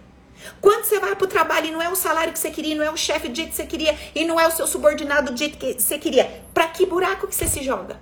[0.61, 2.84] Quando você vai para o trabalho e não é o salário que você queria, não
[2.84, 5.36] é o chefe do jeito que você queria e não é o seu subordinado do
[5.36, 8.01] jeito que você queria, para que buraco que você se joga?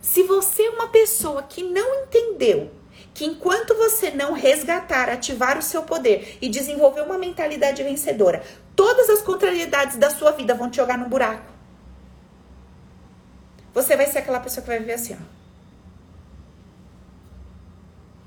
[0.00, 2.70] Se você é uma pessoa que não entendeu
[3.12, 8.42] que enquanto você não resgatar, ativar o seu poder e desenvolver uma mentalidade vencedora,
[8.74, 11.50] todas as contrariedades da sua vida vão te jogar no buraco.
[13.74, 15.40] Você vai ser aquela pessoa que vai viver assim, ó.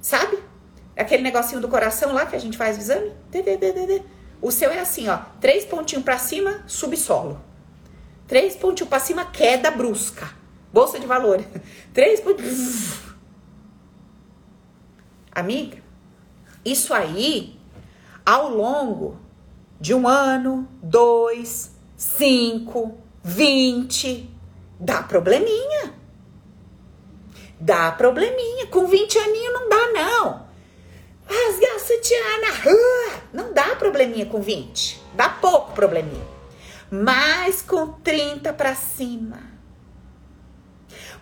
[0.01, 0.38] Sabe?
[0.95, 3.11] Aquele negocinho do coração lá que a gente faz o exame.
[4.41, 5.19] O seu é assim, ó.
[5.41, 7.41] Três pontinhos para cima, subsolo.
[8.27, 10.29] Três pontinhos para cima, queda brusca.
[10.71, 11.43] Bolsa de valor.
[11.93, 12.93] Três pontinhos.
[15.31, 15.81] Amiga,
[16.63, 17.59] isso aí,
[18.23, 19.17] ao longo
[19.79, 24.29] de um ano, dois, cinco, vinte,
[24.79, 25.95] dá probleminha.
[27.59, 28.67] Dá probleminha.
[28.67, 30.42] Com 20 aninhos não dá, não
[31.28, 33.21] rasgar o sutiã na rua.
[33.34, 35.01] Não dá probleminha com 20.
[35.13, 36.26] Dá pouco probleminha.
[36.91, 39.53] Mas com 30 para cima.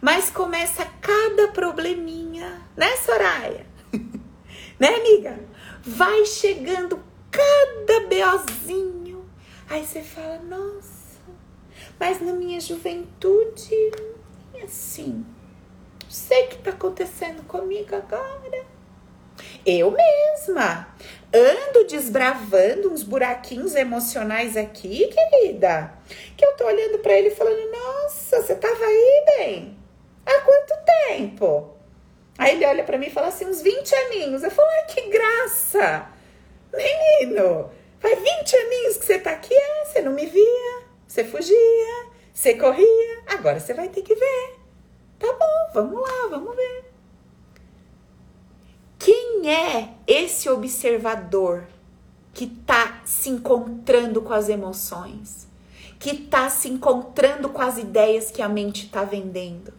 [0.02, 3.66] Mas começa cada probleminha, né, Soraya?
[4.80, 5.40] né, amiga?
[5.84, 7.00] Vai chegando
[7.30, 9.30] cada beozinho.
[9.70, 11.22] Aí você fala, nossa,
[12.00, 13.92] mas na minha juventude,
[14.56, 15.26] é assim.
[16.10, 18.66] Sei o que tá acontecendo comigo agora.
[19.66, 20.88] Eu mesma
[21.34, 25.94] ando desbravando uns buraquinhos emocionais aqui, querida.
[26.36, 29.78] Que eu tô olhando para ele falando: Nossa, você tava aí, bem?
[30.26, 30.74] Há quanto
[31.08, 31.78] tempo?
[32.38, 34.44] Aí ele olha para mim e fala assim: Uns 20 aninhos.
[34.44, 36.10] Eu falo: Ai, que graça!
[36.74, 39.54] Menino, faz 20 aninhos que você tá aqui.
[39.54, 43.24] É, você não me via, você fugia, você corria.
[43.28, 44.56] Agora você vai ter que ver.
[45.20, 46.91] Tá bom, vamos lá, vamos ver.
[49.04, 51.64] Quem é esse observador
[52.32, 55.48] que está se encontrando com as emoções?
[55.98, 59.74] Que está se encontrando com as ideias que a mente está vendendo?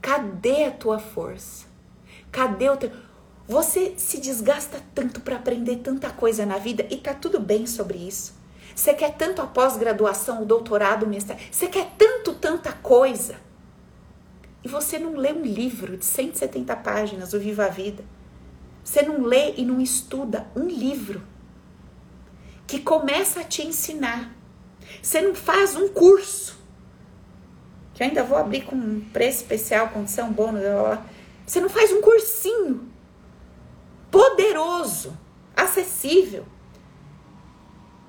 [0.00, 1.66] Cadê a tua força?
[2.30, 2.92] Cadê o teu.
[3.48, 7.98] Você se desgasta tanto para aprender tanta coisa na vida e tá tudo bem sobre
[7.98, 8.34] isso.
[8.72, 13.34] Você quer tanto a pós-graduação, o doutorado, o mestrado, você quer tanto, tanta coisa
[14.64, 18.04] e você não lê um livro de 170 páginas, o Viva a Vida.
[18.82, 21.22] Você não lê e não estuda um livro
[22.66, 24.34] que começa a te ensinar.
[25.00, 26.58] Você não faz um curso.
[27.94, 30.62] Que ainda vou abrir com um preço especial, condição bônus.
[31.46, 32.90] Você não faz um cursinho
[34.10, 35.16] poderoso,
[35.56, 36.44] acessível,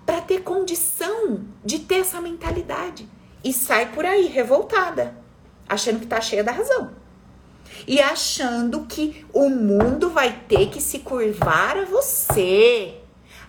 [0.05, 3.09] para ter condição de ter essa mentalidade.
[3.43, 5.17] E sai por aí revoltada
[5.67, 7.02] achando que tá cheia da razão.
[7.87, 12.95] E achando que o mundo vai ter que se curvar a você.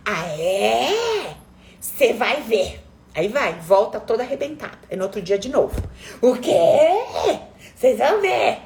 [0.04, 1.36] Ah, é?
[1.80, 2.84] Você vai ver.
[3.14, 4.78] Aí vai, volta toda arrebentada.
[4.90, 5.80] E no outro dia de novo.
[6.20, 7.40] O quê?
[7.74, 8.58] Vocês vão ver.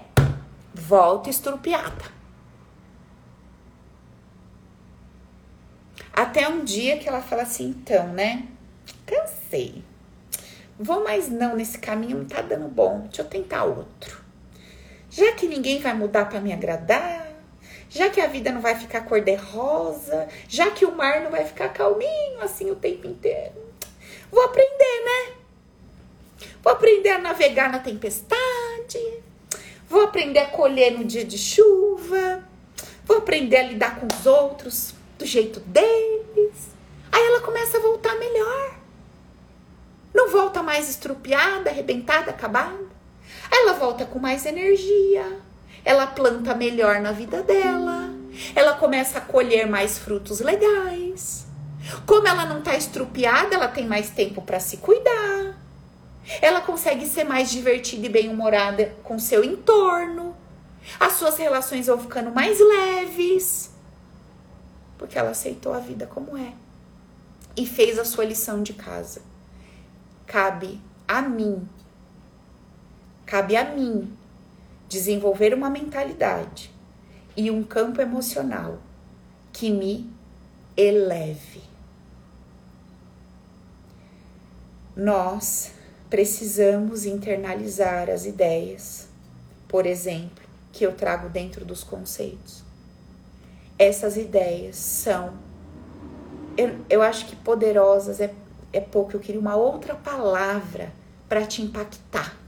[0.74, 2.18] Volta estrupiada.
[6.12, 8.48] Até um dia que ela fala assim, então, né?
[9.06, 9.84] Cansei.
[10.78, 13.00] Vou mais não nesse caminho, não tá dando bom.
[13.02, 14.27] Deixa eu tentar outro.
[15.18, 17.26] Já que ninguém vai mudar para me agradar,
[17.90, 21.30] já que a vida não vai ficar cor de rosa, já que o mar não
[21.32, 23.60] vai ficar calminho assim o tempo inteiro.
[24.30, 25.34] Vou aprender, né?
[26.62, 28.38] Vou aprender a navegar na tempestade.
[29.88, 32.44] Vou aprender a colher no dia de chuva.
[33.04, 36.54] Vou aprender a lidar com os outros do jeito deles.
[37.10, 38.78] Aí ela começa a voltar melhor.
[40.14, 42.87] Não volta mais estrupiada, arrebentada, acabada.
[43.50, 45.40] Ela volta com mais energia,
[45.84, 48.10] ela planta melhor na vida dela,
[48.54, 51.46] ela começa a colher mais frutos legais.
[52.04, 55.56] Como ela não está estrupiada, ela tem mais tempo para se cuidar.
[56.42, 60.36] Ela consegue ser mais divertida e bem-humorada com seu entorno.
[61.00, 63.70] As suas relações vão ficando mais leves.
[64.98, 66.52] Porque ela aceitou a vida como é.
[67.56, 69.22] E fez a sua lição de casa.
[70.26, 71.66] Cabe a mim.
[73.28, 74.10] Cabe a mim
[74.88, 76.72] desenvolver uma mentalidade
[77.36, 78.78] e um campo emocional
[79.52, 80.10] que me
[80.74, 81.60] eleve.
[84.96, 85.72] Nós
[86.08, 89.08] precisamos internalizar as ideias,
[89.68, 92.64] por exemplo, que eu trago dentro dos conceitos.
[93.78, 95.34] Essas ideias são,
[96.56, 98.32] eu, eu acho que poderosas é,
[98.72, 100.90] é pouco, eu queria uma outra palavra
[101.28, 102.47] para te impactar.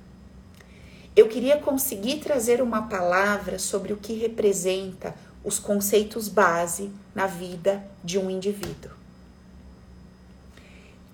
[1.16, 7.82] Eu queria conseguir trazer uma palavra sobre o que representa os conceitos base na vida
[8.02, 8.90] de um indivíduo.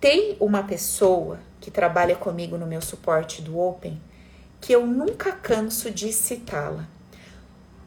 [0.01, 4.01] Tem uma pessoa que trabalha comigo no meu suporte do Open
[4.61, 6.87] que eu nunca canso de citá-la.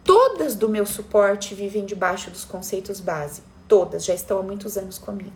[0.04, 4.98] Todas do meu suporte vivem debaixo dos conceitos base, todas já estão há muitos anos
[4.98, 5.36] comigo.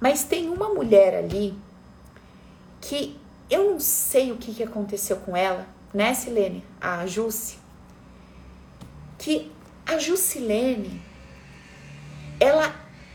[0.00, 1.54] Mas tem uma mulher ali
[2.80, 3.16] que
[3.50, 6.64] eu não sei o que, aconteceu com ela, né, Silene?
[6.80, 7.58] A Jusce.
[9.18, 9.50] Que
[9.86, 11.02] a Jusilene,
[12.38, 12.74] ela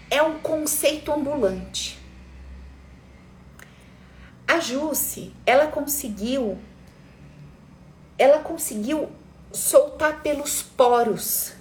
[0.10, 2.00] é um conceito ambulante.
[4.48, 6.58] A Jusce, ela conseguiu,
[8.18, 9.10] ela conseguiu
[9.52, 11.54] soltar pelos poros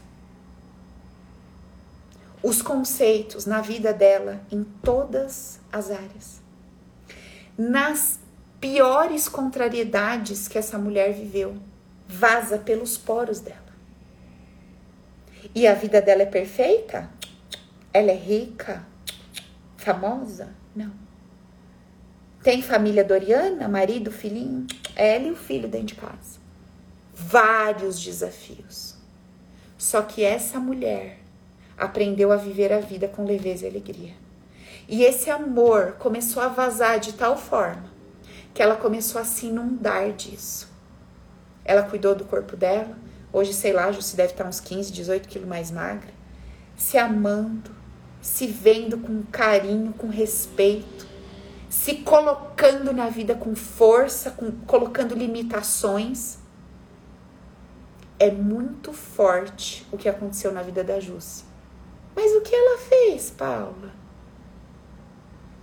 [2.43, 6.41] os conceitos na vida dela em todas as áreas.
[7.57, 8.19] Nas
[8.63, 11.57] piores contrariedades que essa mulher viveu
[12.07, 13.59] vaza pelos poros dela.
[15.53, 17.11] E a vida dela é perfeita?
[17.93, 18.87] Ela é rica?
[19.77, 20.51] Famosa?
[20.77, 20.93] Não.
[22.45, 24.65] Tem família Doriana, marido, filhinho?
[24.95, 26.39] Ela e o filho dentro de casa.
[27.13, 28.95] Vários desafios.
[29.77, 31.19] Só que essa mulher
[31.77, 34.15] aprendeu a viver a vida com leveza e alegria.
[34.89, 37.91] E esse amor começou a vazar de tal forma
[38.55, 40.71] que ela começou a se inundar disso.
[41.65, 42.97] Ela cuidou do corpo dela,
[43.33, 46.11] hoje, sei lá, se deve estar uns 15, 18 quilos mais magra,
[46.77, 47.71] se amando,
[48.21, 51.07] se vendo com carinho, com respeito,
[51.69, 56.39] se colocando na vida com força, com, colocando limitações.
[58.19, 61.47] É muito forte o que aconteceu na vida da Jússia.
[62.15, 63.91] Mas o que ela fez, Paula?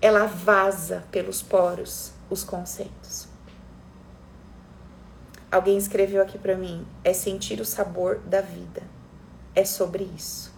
[0.01, 3.27] Ela vaza pelos poros os conceitos.
[5.51, 8.83] Alguém escreveu aqui para mim: é sentir o sabor da vida.
[9.55, 10.53] É sobre isso.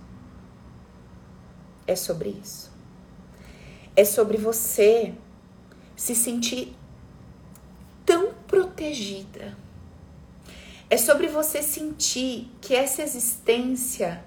[1.88, 2.72] É sobre isso.
[3.96, 5.14] É sobre você
[5.96, 6.76] se sentir
[8.06, 9.58] tão protegida.
[10.90, 14.24] É sobre você sentir que essa existência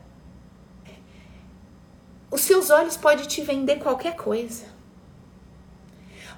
[2.35, 4.65] os seus olhos podem te vender qualquer coisa.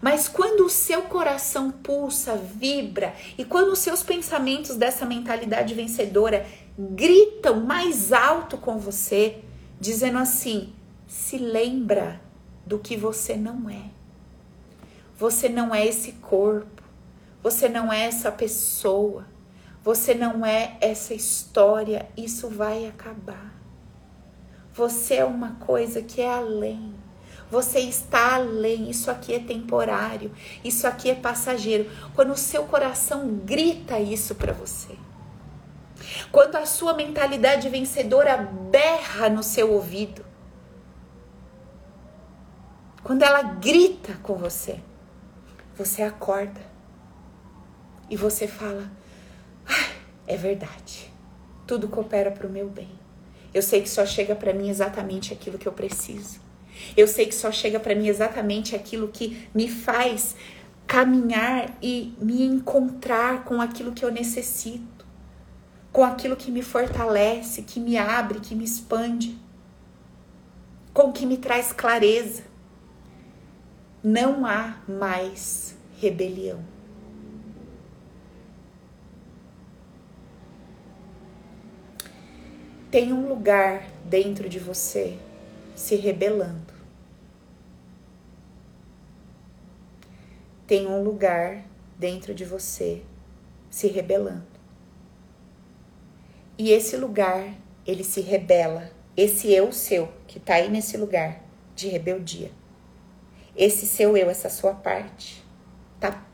[0.01, 6.47] Mas quando o seu coração pulsa, vibra, e quando os seus pensamentos dessa mentalidade vencedora
[6.79, 9.39] gritam mais alto com você,
[9.81, 10.73] dizendo assim:
[11.07, 12.21] se lembra
[12.67, 13.91] do que você não é.
[15.17, 16.83] Você não é esse corpo,
[17.43, 19.25] você não é essa pessoa,
[19.83, 23.55] você não é essa história, isso vai acabar.
[24.75, 26.93] Você é uma coisa que é além.
[27.51, 30.33] Você está além, isso aqui é temporário,
[30.65, 31.89] isso aqui é passageiro.
[32.15, 34.97] Quando o seu coração grita isso para você.
[36.33, 40.25] Quando a sua mentalidade vencedora berra no seu ouvido.
[43.03, 44.81] Quando ela grita com você,
[45.77, 46.61] você acorda
[48.11, 48.91] e você fala:
[49.69, 49.93] ah,
[50.27, 51.13] é verdade,
[51.67, 52.91] tudo coopera para o meu bem.
[53.55, 56.46] Eu sei que só chega para mim exatamente aquilo que eu preciso.
[56.97, 60.35] Eu sei que só chega para mim exatamente aquilo que me faz
[60.87, 65.05] caminhar e me encontrar com aquilo que eu necessito,
[65.93, 69.37] com aquilo que me fortalece, que me abre, que me expande,
[70.95, 72.45] com o que me traz clareza.
[74.03, 76.65] Não há mais rebelião.
[82.91, 85.19] Tem um lugar dentro de você
[85.75, 86.66] se rebelando.
[90.67, 91.65] Tem um lugar
[91.99, 93.03] dentro de você
[93.71, 94.47] se rebelando.
[96.59, 97.55] E esse lugar,
[97.87, 98.91] ele se rebela.
[99.17, 101.43] Esse eu seu que tá aí nesse lugar
[101.75, 102.51] de rebeldia.
[103.55, 105.45] Esse seu eu, essa sua parte,
[106.01, 106.25] tá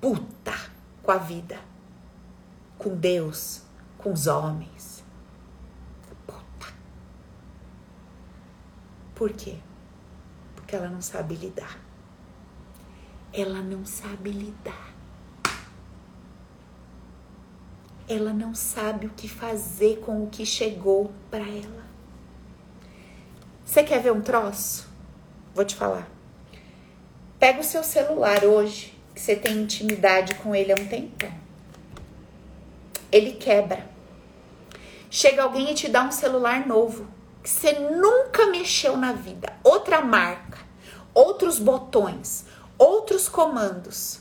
[0.00, 0.52] puta
[1.02, 1.58] com a vida,
[2.76, 3.62] com Deus,
[3.96, 5.04] com os homens.
[6.26, 6.66] Puta.
[9.14, 9.56] Por quê?
[10.54, 11.87] Porque ela não sabe lidar.
[13.32, 14.94] Ela não sabe lidar.
[18.08, 21.86] Ela não sabe o que fazer com o que chegou para ela.
[23.64, 24.88] Você quer ver um troço?
[25.54, 26.08] Vou te falar.
[27.38, 31.32] Pega o seu celular hoje, que você tem intimidade com ele há um tempão.
[33.12, 33.86] Ele quebra.
[35.10, 37.06] Chega alguém e te dá um celular novo,
[37.42, 39.52] que você nunca mexeu na vida.
[39.62, 40.58] Outra marca,
[41.12, 42.46] outros botões,
[42.78, 44.20] outros comandos.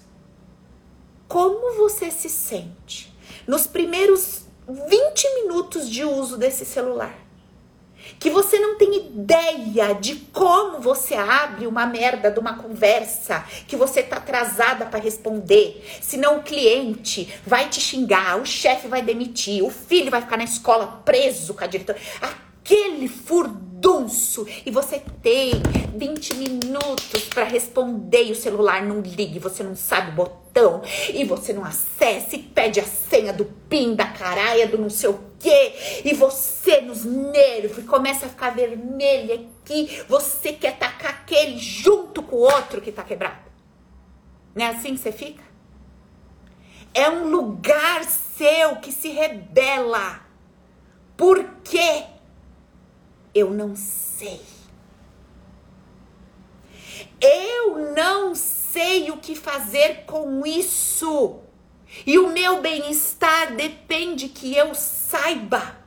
[1.28, 3.14] Como você se sente
[3.46, 7.28] nos primeiros 20 minutos de uso desse celular?
[8.20, 13.76] que você não tem ideia de como você abre uma merda de uma conversa que
[13.76, 15.86] você tá atrasada para responder.
[16.02, 20.46] Senão o cliente vai te xingar, o chefe vai demitir, o filho vai ficar na
[20.46, 22.00] escola preso com a diretora.
[22.22, 23.67] Aquele furdunço
[24.66, 25.52] e você tem
[25.96, 30.82] 20 minutos para responder e o celular não liga, você não sabe o botão
[31.14, 35.10] e você não acessa e pede a senha do PIN da caraia do não sei
[35.10, 41.58] o quê e você nos nervos começa a ficar vermelha aqui, você quer tacar aquele
[41.58, 43.48] junto com o outro que tá quebrado.
[44.56, 45.44] Não é assim que você fica?
[46.94, 50.22] É um lugar seu que se rebela.
[51.16, 52.17] Por quê?
[53.38, 54.42] Eu não sei.
[57.22, 61.40] Eu não sei o que fazer com isso.
[62.04, 65.78] E o meu bem-estar depende que eu saiba.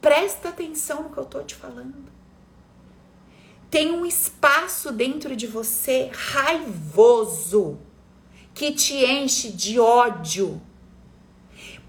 [0.00, 2.12] Presta atenção no que eu tô te falando.
[3.68, 7.80] Tem um espaço dentro de você raivoso
[8.54, 10.62] que te enche de ódio,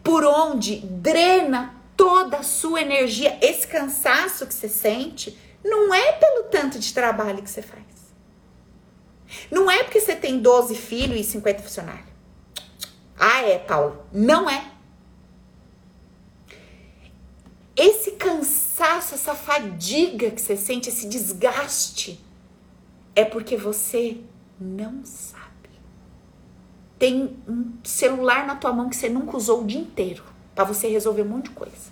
[0.01, 3.37] por onde drena toda a sua energia.
[3.41, 7.83] Esse cansaço que você sente não é pelo tanto de trabalho que você faz.
[9.49, 12.13] Não é porque você tem 12 filhos e 50 funcionários.
[13.17, 14.05] Ah, é, Paulo.
[14.11, 14.71] Não é.
[17.75, 22.23] Esse cansaço, essa fadiga que você sente, esse desgaste,
[23.15, 24.17] é porque você
[24.59, 25.43] não sabe.
[26.99, 30.87] Tem um celular na tua mão que você nunca usou o dia inteiro para você
[30.87, 31.91] resolver um monte de coisa.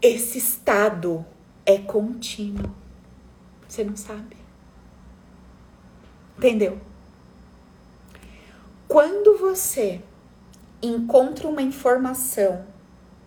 [0.00, 1.24] Esse estado
[1.66, 2.70] é contínuo.
[3.68, 4.36] Você não sabe.
[6.36, 6.80] Entendeu?
[8.86, 10.00] Quando você
[10.80, 12.64] encontra uma informação,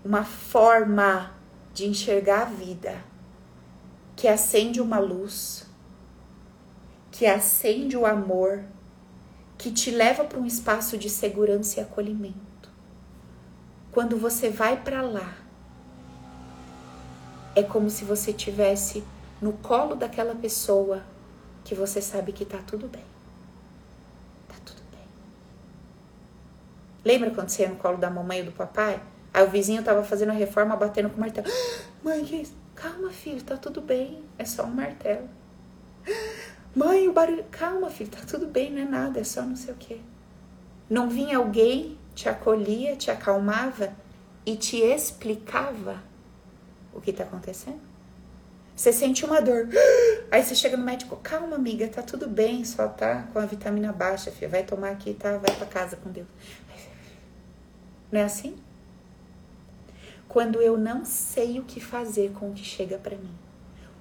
[0.04, 1.32] uma forma
[1.74, 3.04] de enxergar a vida
[4.16, 5.68] que acende uma luz,
[7.12, 8.64] que acende o amor,
[9.62, 12.68] que te leva para um espaço de segurança e acolhimento.
[13.92, 15.36] Quando você vai para lá,
[17.56, 19.04] é como se você tivesse
[19.40, 21.04] no colo daquela pessoa
[21.64, 23.04] que você sabe que tá tudo bem.
[24.48, 25.06] Tá tudo bem.
[27.06, 29.00] Lembra quando você ia no colo da mamãe ou do papai?
[29.32, 31.48] Aí o vizinho tava fazendo a reforma, batendo com o martelo.
[32.04, 32.56] Mãe, que isso?
[32.74, 34.24] Calma, filho, tá tudo bem.
[34.40, 35.30] É só um martelo.
[36.74, 37.44] Mãe, o barulho.
[37.52, 40.00] Calma, filho, tá tudo bem, não é nada, é só não sei o quê.
[40.90, 43.94] Não vinha alguém, te acolhia, te acalmava
[44.46, 46.02] e te explicava
[46.94, 47.80] o que tá acontecendo?
[48.76, 49.68] Você sente uma dor.
[50.32, 53.92] Aí você chega no médico, calma, amiga, tá tudo bem, só tá com a vitamina
[53.92, 54.50] baixa, filha.
[54.50, 55.38] Vai tomar aqui, tá?
[55.38, 56.28] Vai pra casa com Deus.
[58.10, 58.56] Não é assim?
[60.28, 63.41] Quando eu não sei o que fazer com o que chega para mim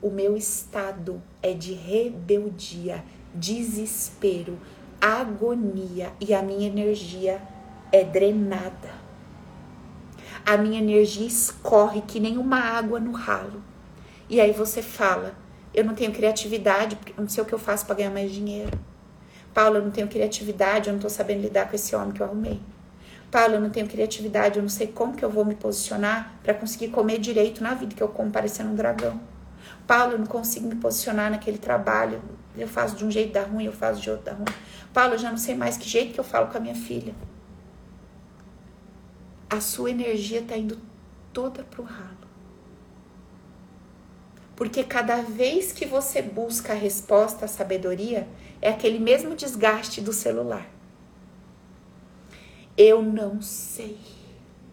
[0.02, 4.58] o meu estado é de rebeldia, desespero,
[5.00, 7.40] agonia e a minha energia
[7.92, 9.00] é drenada.
[10.44, 13.62] A minha energia escorre que nem uma água no ralo.
[14.28, 15.34] E aí você fala:
[15.74, 18.78] eu não tenho criatividade, não sei o que eu faço para ganhar mais dinheiro.
[19.52, 22.26] Paulo, eu não tenho criatividade, eu não tô sabendo lidar com esse homem que eu
[22.26, 22.60] arrumei.
[23.30, 26.54] Paulo, eu não tenho criatividade, eu não sei como que eu vou me posicionar para
[26.54, 29.20] conseguir comer direito na vida, que eu como parecendo um dragão.
[29.90, 32.22] Paulo, eu não consigo me posicionar naquele trabalho.
[32.56, 34.44] Eu faço de um jeito da ruim, eu faço de outro da ruim.
[34.94, 37.12] Paulo, eu já não sei mais que jeito que eu falo com a minha filha.
[39.50, 40.78] A sua energia está indo
[41.32, 42.28] toda pro ralo.
[44.54, 48.28] Porque cada vez que você busca a resposta, a sabedoria,
[48.62, 50.68] é aquele mesmo desgaste do celular.
[52.76, 53.98] Eu não sei.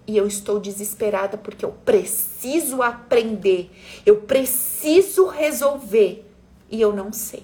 [0.07, 3.69] E eu estou desesperada porque eu preciso aprender,
[4.05, 6.25] eu preciso resolver
[6.71, 7.43] e eu não sei.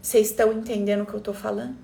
[0.00, 1.76] Vocês estão entendendo o que eu estou falando?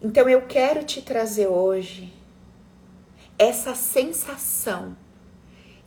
[0.00, 2.12] Então eu quero te trazer hoje
[3.38, 4.96] essa sensação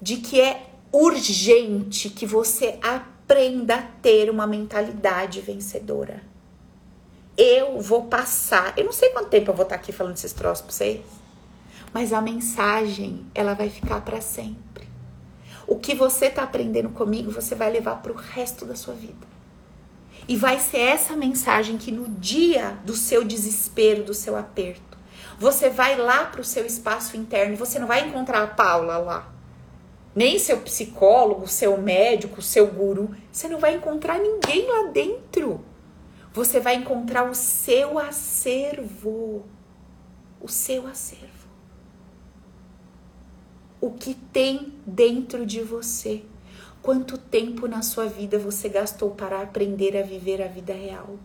[0.02, 6.31] de que é urgente que você aprenda a ter uma mentalidade vencedora.
[7.38, 10.62] Eu vou passar, eu não sei quanto tempo eu vou estar aqui falando esses troços
[10.62, 11.02] para vocês,
[11.94, 14.88] mas a mensagem, ela vai ficar para sempre.
[15.66, 19.28] O que você está aprendendo comigo, você vai levar para o resto da sua vida.
[20.28, 24.98] E vai ser essa mensagem que no dia do seu desespero, do seu aperto,
[25.40, 28.98] você vai lá para o seu espaço interno e você não vai encontrar a Paula
[28.98, 29.32] lá
[30.16, 33.16] nem seu psicólogo, seu médico, seu guru.
[33.32, 35.64] Você não vai encontrar ninguém lá dentro.
[36.34, 39.46] Você vai encontrar o seu acervo.
[40.40, 41.50] O seu acervo.
[43.80, 46.24] O que tem dentro de você.
[46.82, 51.20] Quanto tempo na sua vida você gastou para aprender a viver a vida real?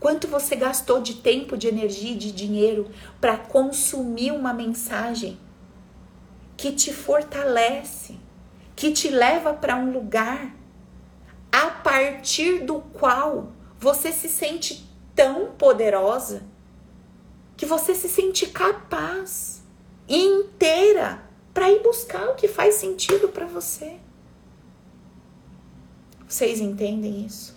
[0.00, 2.90] Quanto você gastou de tempo, de energia e de dinheiro
[3.20, 5.38] para consumir uma mensagem
[6.56, 8.18] que te fortalece,
[8.74, 10.52] que te leva para um lugar
[11.52, 16.42] a partir do qual você se sente tão poderosa
[17.56, 19.62] que você se sente capaz
[20.08, 21.22] e inteira
[21.52, 23.98] para ir buscar o que faz sentido para você.
[26.26, 27.54] Vocês entendem isso?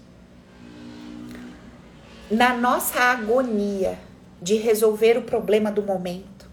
[2.29, 3.97] Na nossa agonia
[4.41, 6.49] de resolver o problema do momento,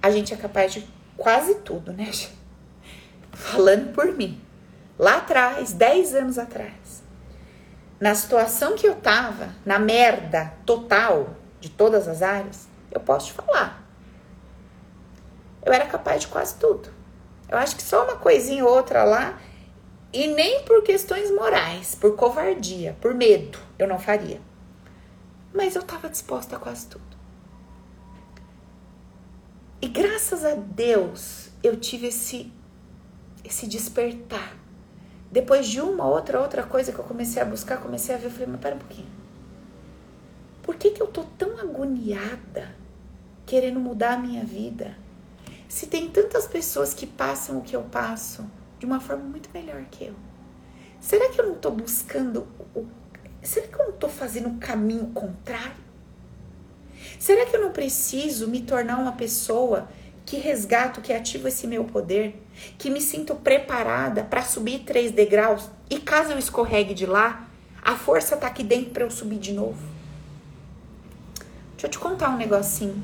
[0.00, 2.10] a gente é capaz de quase tudo, né?
[3.32, 4.43] Falando por mim.
[4.98, 7.02] Lá atrás, 10 anos atrás,
[7.98, 13.32] na situação que eu tava, na merda total de todas as áreas, eu posso te
[13.32, 13.82] falar.
[15.64, 16.88] Eu era capaz de quase tudo.
[17.48, 19.38] Eu acho que só uma coisinha ou outra lá,
[20.12, 24.40] e nem por questões morais, por covardia, por medo, eu não faria.
[25.52, 27.04] Mas eu tava disposta a quase tudo.
[29.82, 32.52] E graças a Deus eu tive esse
[33.44, 34.63] esse despertar.
[35.34, 38.30] Depois de uma outra outra coisa que eu comecei a buscar, comecei a ver, eu
[38.30, 39.08] falei, mas pera um pouquinho.
[40.62, 42.72] Por que, que eu tô tão agoniada
[43.44, 44.96] querendo mudar a minha vida?
[45.68, 49.84] Se tem tantas pessoas que passam o que eu passo de uma forma muito melhor
[49.90, 50.14] que eu.
[51.00, 52.86] Será que eu não tô buscando o
[53.42, 55.82] será que eu não tô fazendo o caminho contrário?
[57.18, 59.88] Será que eu não preciso me tornar uma pessoa
[60.24, 62.34] que resgato, que ativo esse meu poder,
[62.78, 67.46] que me sinto preparada para subir três degraus e caso eu escorregue de lá,
[67.82, 69.94] a força tá aqui dentro para eu subir de novo?
[71.72, 73.02] Deixa eu te contar um negocinho.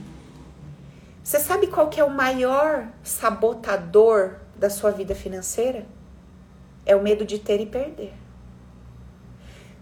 [1.22, 5.84] Você sabe qual que é o maior sabotador da sua vida financeira?
[6.86, 8.14] É o medo de ter e perder.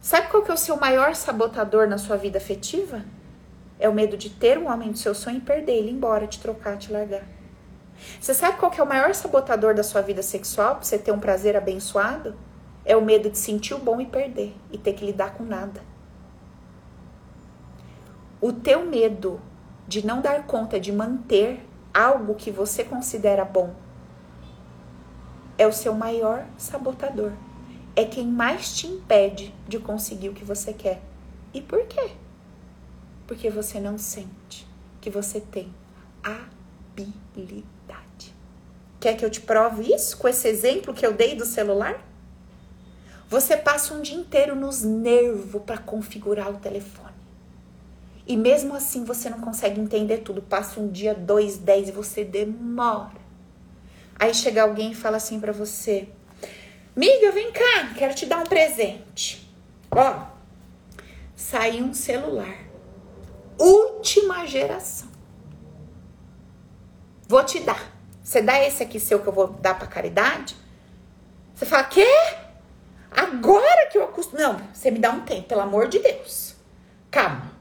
[0.00, 3.04] Sabe qual que é o seu maior sabotador na sua vida afetiva?
[3.78, 6.40] É o medo de ter um homem do seu sonho e perder ele embora, te
[6.40, 7.24] trocar, te largar.
[8.20, 11.12] Você sabe qual que é o maior sabotador da sua vida sexual para você ter
[11.12, 12.34] um prazer abençoado?
[12.84, 15.80] É o medo de sentir o bom e perder e ter que lidar com nada.
[18.40, 19.40] O teu medo
[19.86, 21.60] de não dar conta de manter
[21.92, 23.74] algo que você considera bom
[25.56, 27.32] é o seu maior sabotador.
[27.96, 31.02] É quem mais te impede de conseguir o que você quer.
[31.52, 32.12] E por quê?
[33.28, 34.66] Porque você não sente
[35.02, 35.72] que você tem
[36.22, 37.14] habilidade.
[38.98, 42.02] Quer que eu te prove isso com esse exemplo que eu dei do celular?
[43.28, 47.12] Você passa um dia inteiro nos nervos para configurar o telefone.
[48.26, 50.40] E mesmo assim você não consegue entender tudo.
[50.40, 53.28] Passa um dia, dois, dez e você demora.
[54.18, 56.08] Aí chega alguém e fala assim para você:
[56.96, 59.46] Miga, vem cá, quero te dar um presente.
[59.90, 60.26] Ó,
[61.36, 62.67] saiu um celular
[63.58, 65.08] última geração.
[67.28, 67.92] Vou te dar.
[68.22, 70.56] Você dá esse aqui seu que eu vou dar para caridade?
[71.54, 72.06] Você fala, quê?
[73.10, 74.40] Agora que eu acostumo.
[74.40, 76.54] Não, você me dá um tempo, pelo amor de Deus.
[77.10, 77.52] Calma.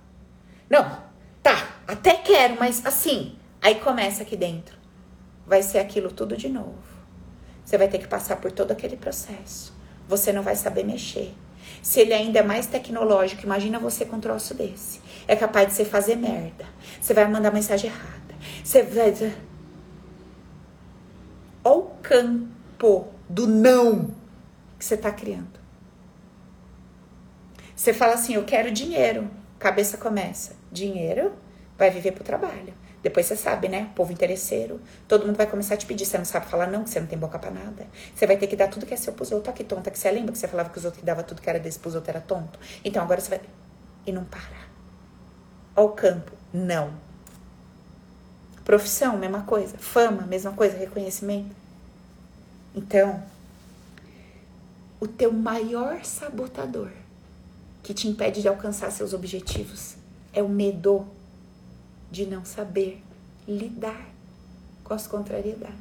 [0.69, 1.01] Não,
[1.41, 3.37] tá, até quero, mas assim.
[3.61, 4.77] Aí começa aqui dentro.
[5.45, 6.77] Vai ser aquilo tudo de novo.
[7.63, 9.73] Você vai ter que passar por todo aquele processo.
[10.07, 11.33] Você não vai saber mexer.
[11.81, 15.01] Se ele ainda é mais tecnológico, imagina você com um troço desse.
[15.27, 16.65] É capaz de você fazer merda.
[17.01, 18.35] Você vai mandar mensagem errada.
[18.63, 19.13] Você vai.
[21.63, 24.15] Olha o campo do não
[24.79, 25.59] que você está criando.
[27.75, 29.29] Você fala assim, eu quero dinheiro.
[29.59, 30.55] Cabeça começa.
[30.71, 31.33] Dinheiro
[31.77, 32.73] vai viver pro trabalho.
[33.03, 33.91] Depois você sabe, né?
[33.95, 34.81] Povo interesseiro.
[35.07, 36.05] Todo mundo vai começar a te pedir.
[36.05, 37.87] Você não sabe falar não, que você não tem boca pra nada.
[38.15, 39.53] Você vai ter que dar tudo que é seu pros outros.
[39.55, 41.49] que tonta que você lembra que você falava que os outros que dava tudo que
[41.49, 42.59] era desse pros outros era tonto?
[42.83, 43.41] Então agora você vai.
[44.05, 44.66] E não para.
[45.77, 46.31] Ao campo.
[46.51, 46.91] Não.
[48.65, 49.77] Profissão, mesma coisa.
[49.77, 50.75] Fama, mesma coisa.
[50.75, 51.55] Reconhecimento.
[52.75, 53.23] Então,
[54.99, 56.89] o teu maior sabotador
[57.83, 59.95] que te impede de alcançar seus objetivos
[60.33, 61.07] é o medo
[62.09, 63.03] de não saber
[63.47, 64.09] lidar
[64.83, 65.77] com as contrariedades.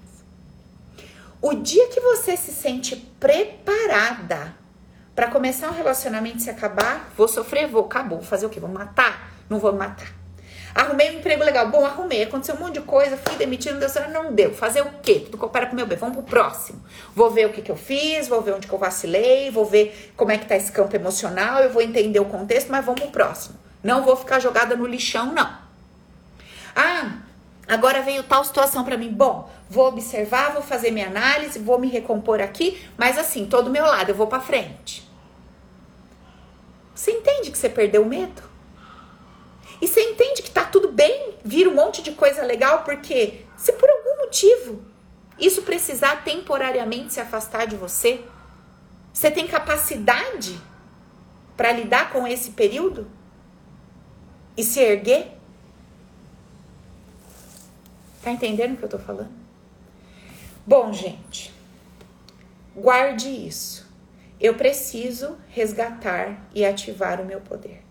[1.41, 4.55] O dia que você se sente preparada
[5.15, 8.61] para começar um relacionamento e se acabar, vou sofrer, vou, acabou, vou fazer o quê?
[8.61, 9.36] Vou matar?
[9.49, 10.17] Não vou matar.
[10.77, 11.71] Arrumei um emprego legal.
[11.71, 12.23] Bom, arrumei.
[12.23, 13.17] Aconteceu um monte de coisa.
[13.17, 14.11] Fui demitido, não deu certo.
[14.11, 14.53] Não deu.
[14.53, 15.21] Fazer o quê?
[15.21, 15.97] Tudo coopera com o meu bem.
[15.97, 16.85] Vamos pro próximo.
[17.15, 20.13] Vou ver o que, que eu fiz, vou ver onde que eu vacilei, vou ver
[20.15, 23.11] como é que tá esse campo emocional, eu vou entender o contexto, mas vamos pro
[23.11, 23.59] próximo.
[23.83, 25.51] Não vou ficar jogada no lixão, não.
[26.75, 27.21] Ah,
[27.67, 29.11] agora veio tal situação para mim.
[29.11, 33.87] Bom, vou observar, vou fazer minha análise, vou me recompor aqui, mas assim, todo meu
[33.87, 35.11] lado, eu vou para frente.
[36.95, 38.56] Você entende que você perdeu o medo?
[39.81, 43.73] E você entende que tá tudo bem, vira um monte de coisa legal, porque se
[43.73, 44.83] por algum motivo
[45.39, 48.25] isso precisar temporariamente se afastar de você,
[49.13, 50.61] você tem capacidade
[51.57, 53.07] para lidar com esse período
[54.57, 55.37] e se erguer?
[58.23, 59.31] Tá entendendo o que eu tô falando?
[60.67, 61.55] Bom, gente,
[62.75, 63.87] guarde isso.
[64.41, 67.86] Eu preciso resgatar e ativar o meu poder.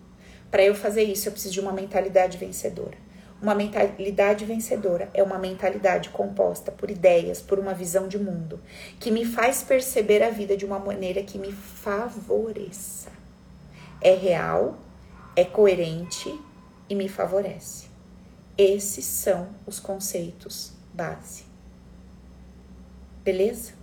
[0.50, 2.96] Para eu fazer isso, eu preciso de uma mentalidade vencedora.
[3.40, 8.60] Uma mentalidade vencedora é uma mentalidade composta por ideias, por uma visão de mundo,
[8.98, 13.10] que me faz perceber a vida de uma maneira que me favoreça.
[14.00, 14.78] É real,
[15.34, 16.40] é coerente
[16.88, 17.88] e me favorece.
[18.56, 21.44] Esses são os conceitos base.
[23.22, 23.74] Beleza?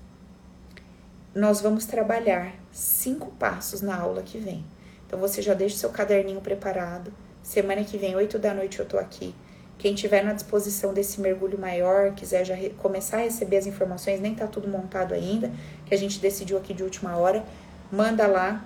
[1.36, 4.66] Nós vamos trabalhar cinco passos na aula que vem.
[5.14, 7.14] Então você já deixa o seu caderninho preparado.
[7.44, 9.36] Semana que vem, 8 da noite, eu tô aqui.
[9.78, 14.34] Quem tiver na disposição desse mergulho maior, quiser já começar a receber as informações, nem
[14.34, 15.52] tá tudo montado ainda,
[15.86, 17.46] que a gente decidiu aqui de última hora,
[17.92, 18.66] manda lá,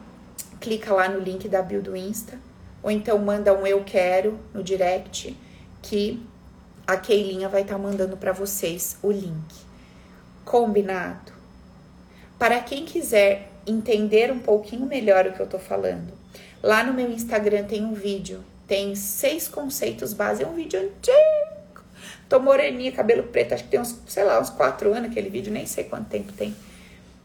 [0.62, 2.40] clica lá no link da bio do Insta,
[2.82, 5.36] ou então manda um eu quero no direct
[5.82, 6.26] que
[6.88, 9.54] a Keilinha vai estar tá mandando para vocês o link.
[10.46, 11.34] Combinado?
[12.40, 16.14] Para quem quiser entender um pouquinho melhor o que eu tô falando,
[16.62, 21.58] lá no meu Instagram tem um vídeo, tem seis conceitos base, é um vídeo antigo.
[22.28, 25.52] Tô moreninha, cabelo preto, acho que tem uns, sei lá, uns quatro anos aquele vídeo,
[25.52, 26.54] nem sei quanto tempo tem.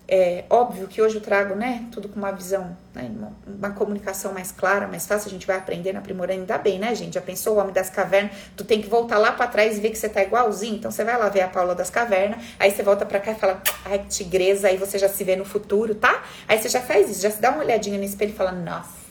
[0.07, 3.11] É óbvio que hoje eu trago, né, tudo com uma visão, né,
[3.47, 7.14] uma, comunicação mais clara, mais fácil, a gente vai aprendendo, aprimorando, ainda bem, né, gente?
[7.14, 8.33] Já pensou o Homem das Cavernas?
[8.57, 11.03] Tu tem que voltar lá para trás e ver que você tá igualzinho, então você
[11.03, 14.01] vai lá ver a Paula das Cavernas, aí você volta para cá e fala, ai,
[14.09, 16.22] tigresa, aí você já se vê no futuro, tá?
[16.47, 19.02] Aí você já faz isso, já se dá uma olhadinha no espelho e fala, nossa,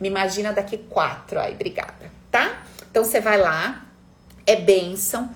[0.00, 2.62] me imagina daqui quatro, ai, obrigada, tá?
[2.90, 3.86] Então você vai lá,
[4.46, 5.30] é bênção,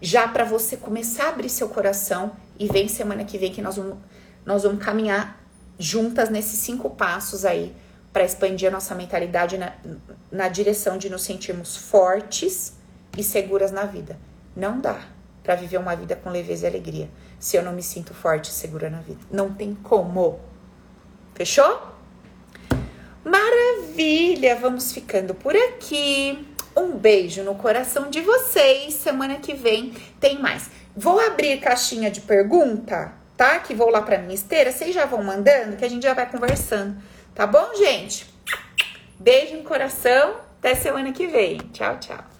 [0.00, 3.76] já para você começar a abrir seu coração e vem semana que vem que nós
[3.76, 3.98] vamos
[4.44, 5.40] nós vamos caminhar
[5.78, 7.74] juntas nesses cinco passos aí
[8.12, 9.72] para expandir a nossa mentalidade na,
[10.30, 12.74] na direção de nos sentirmos fortes
[13.16, 14.18] e seguras na vida.
[14.54, 15.00] Não dá
[15.42, 17.08] para viver uma vida com leveza e alegria
[17.38, 19.20] se eu não me sinto forte e segura na vida.
[19.30, 20.40] Não tem como.
[21.34, 21.91] Fechou?
[23.24, 24.56] Maravilha!
[24.56, 26.46] Vamos ficando por aqui.
[26.76, 28.94] Um beijo no coração de vocês.
[28.94, 30.70] Semana que vem tem mais.
[30.96, 33.58] Vou abrir caixinha de pergunta tá?
[33.58, 36.30] Que vou lá pra minha esteira, vocês já vão mandando, que a gente já vai
[36.30, 36.96] conversando.
[37.34, 38.26] Tá bom, gente?
[39.18, 40.36] Beijo no coração.
[40.58, 41.58] Até semana que vem.
[41.72, 42.31] Tchau, tchau.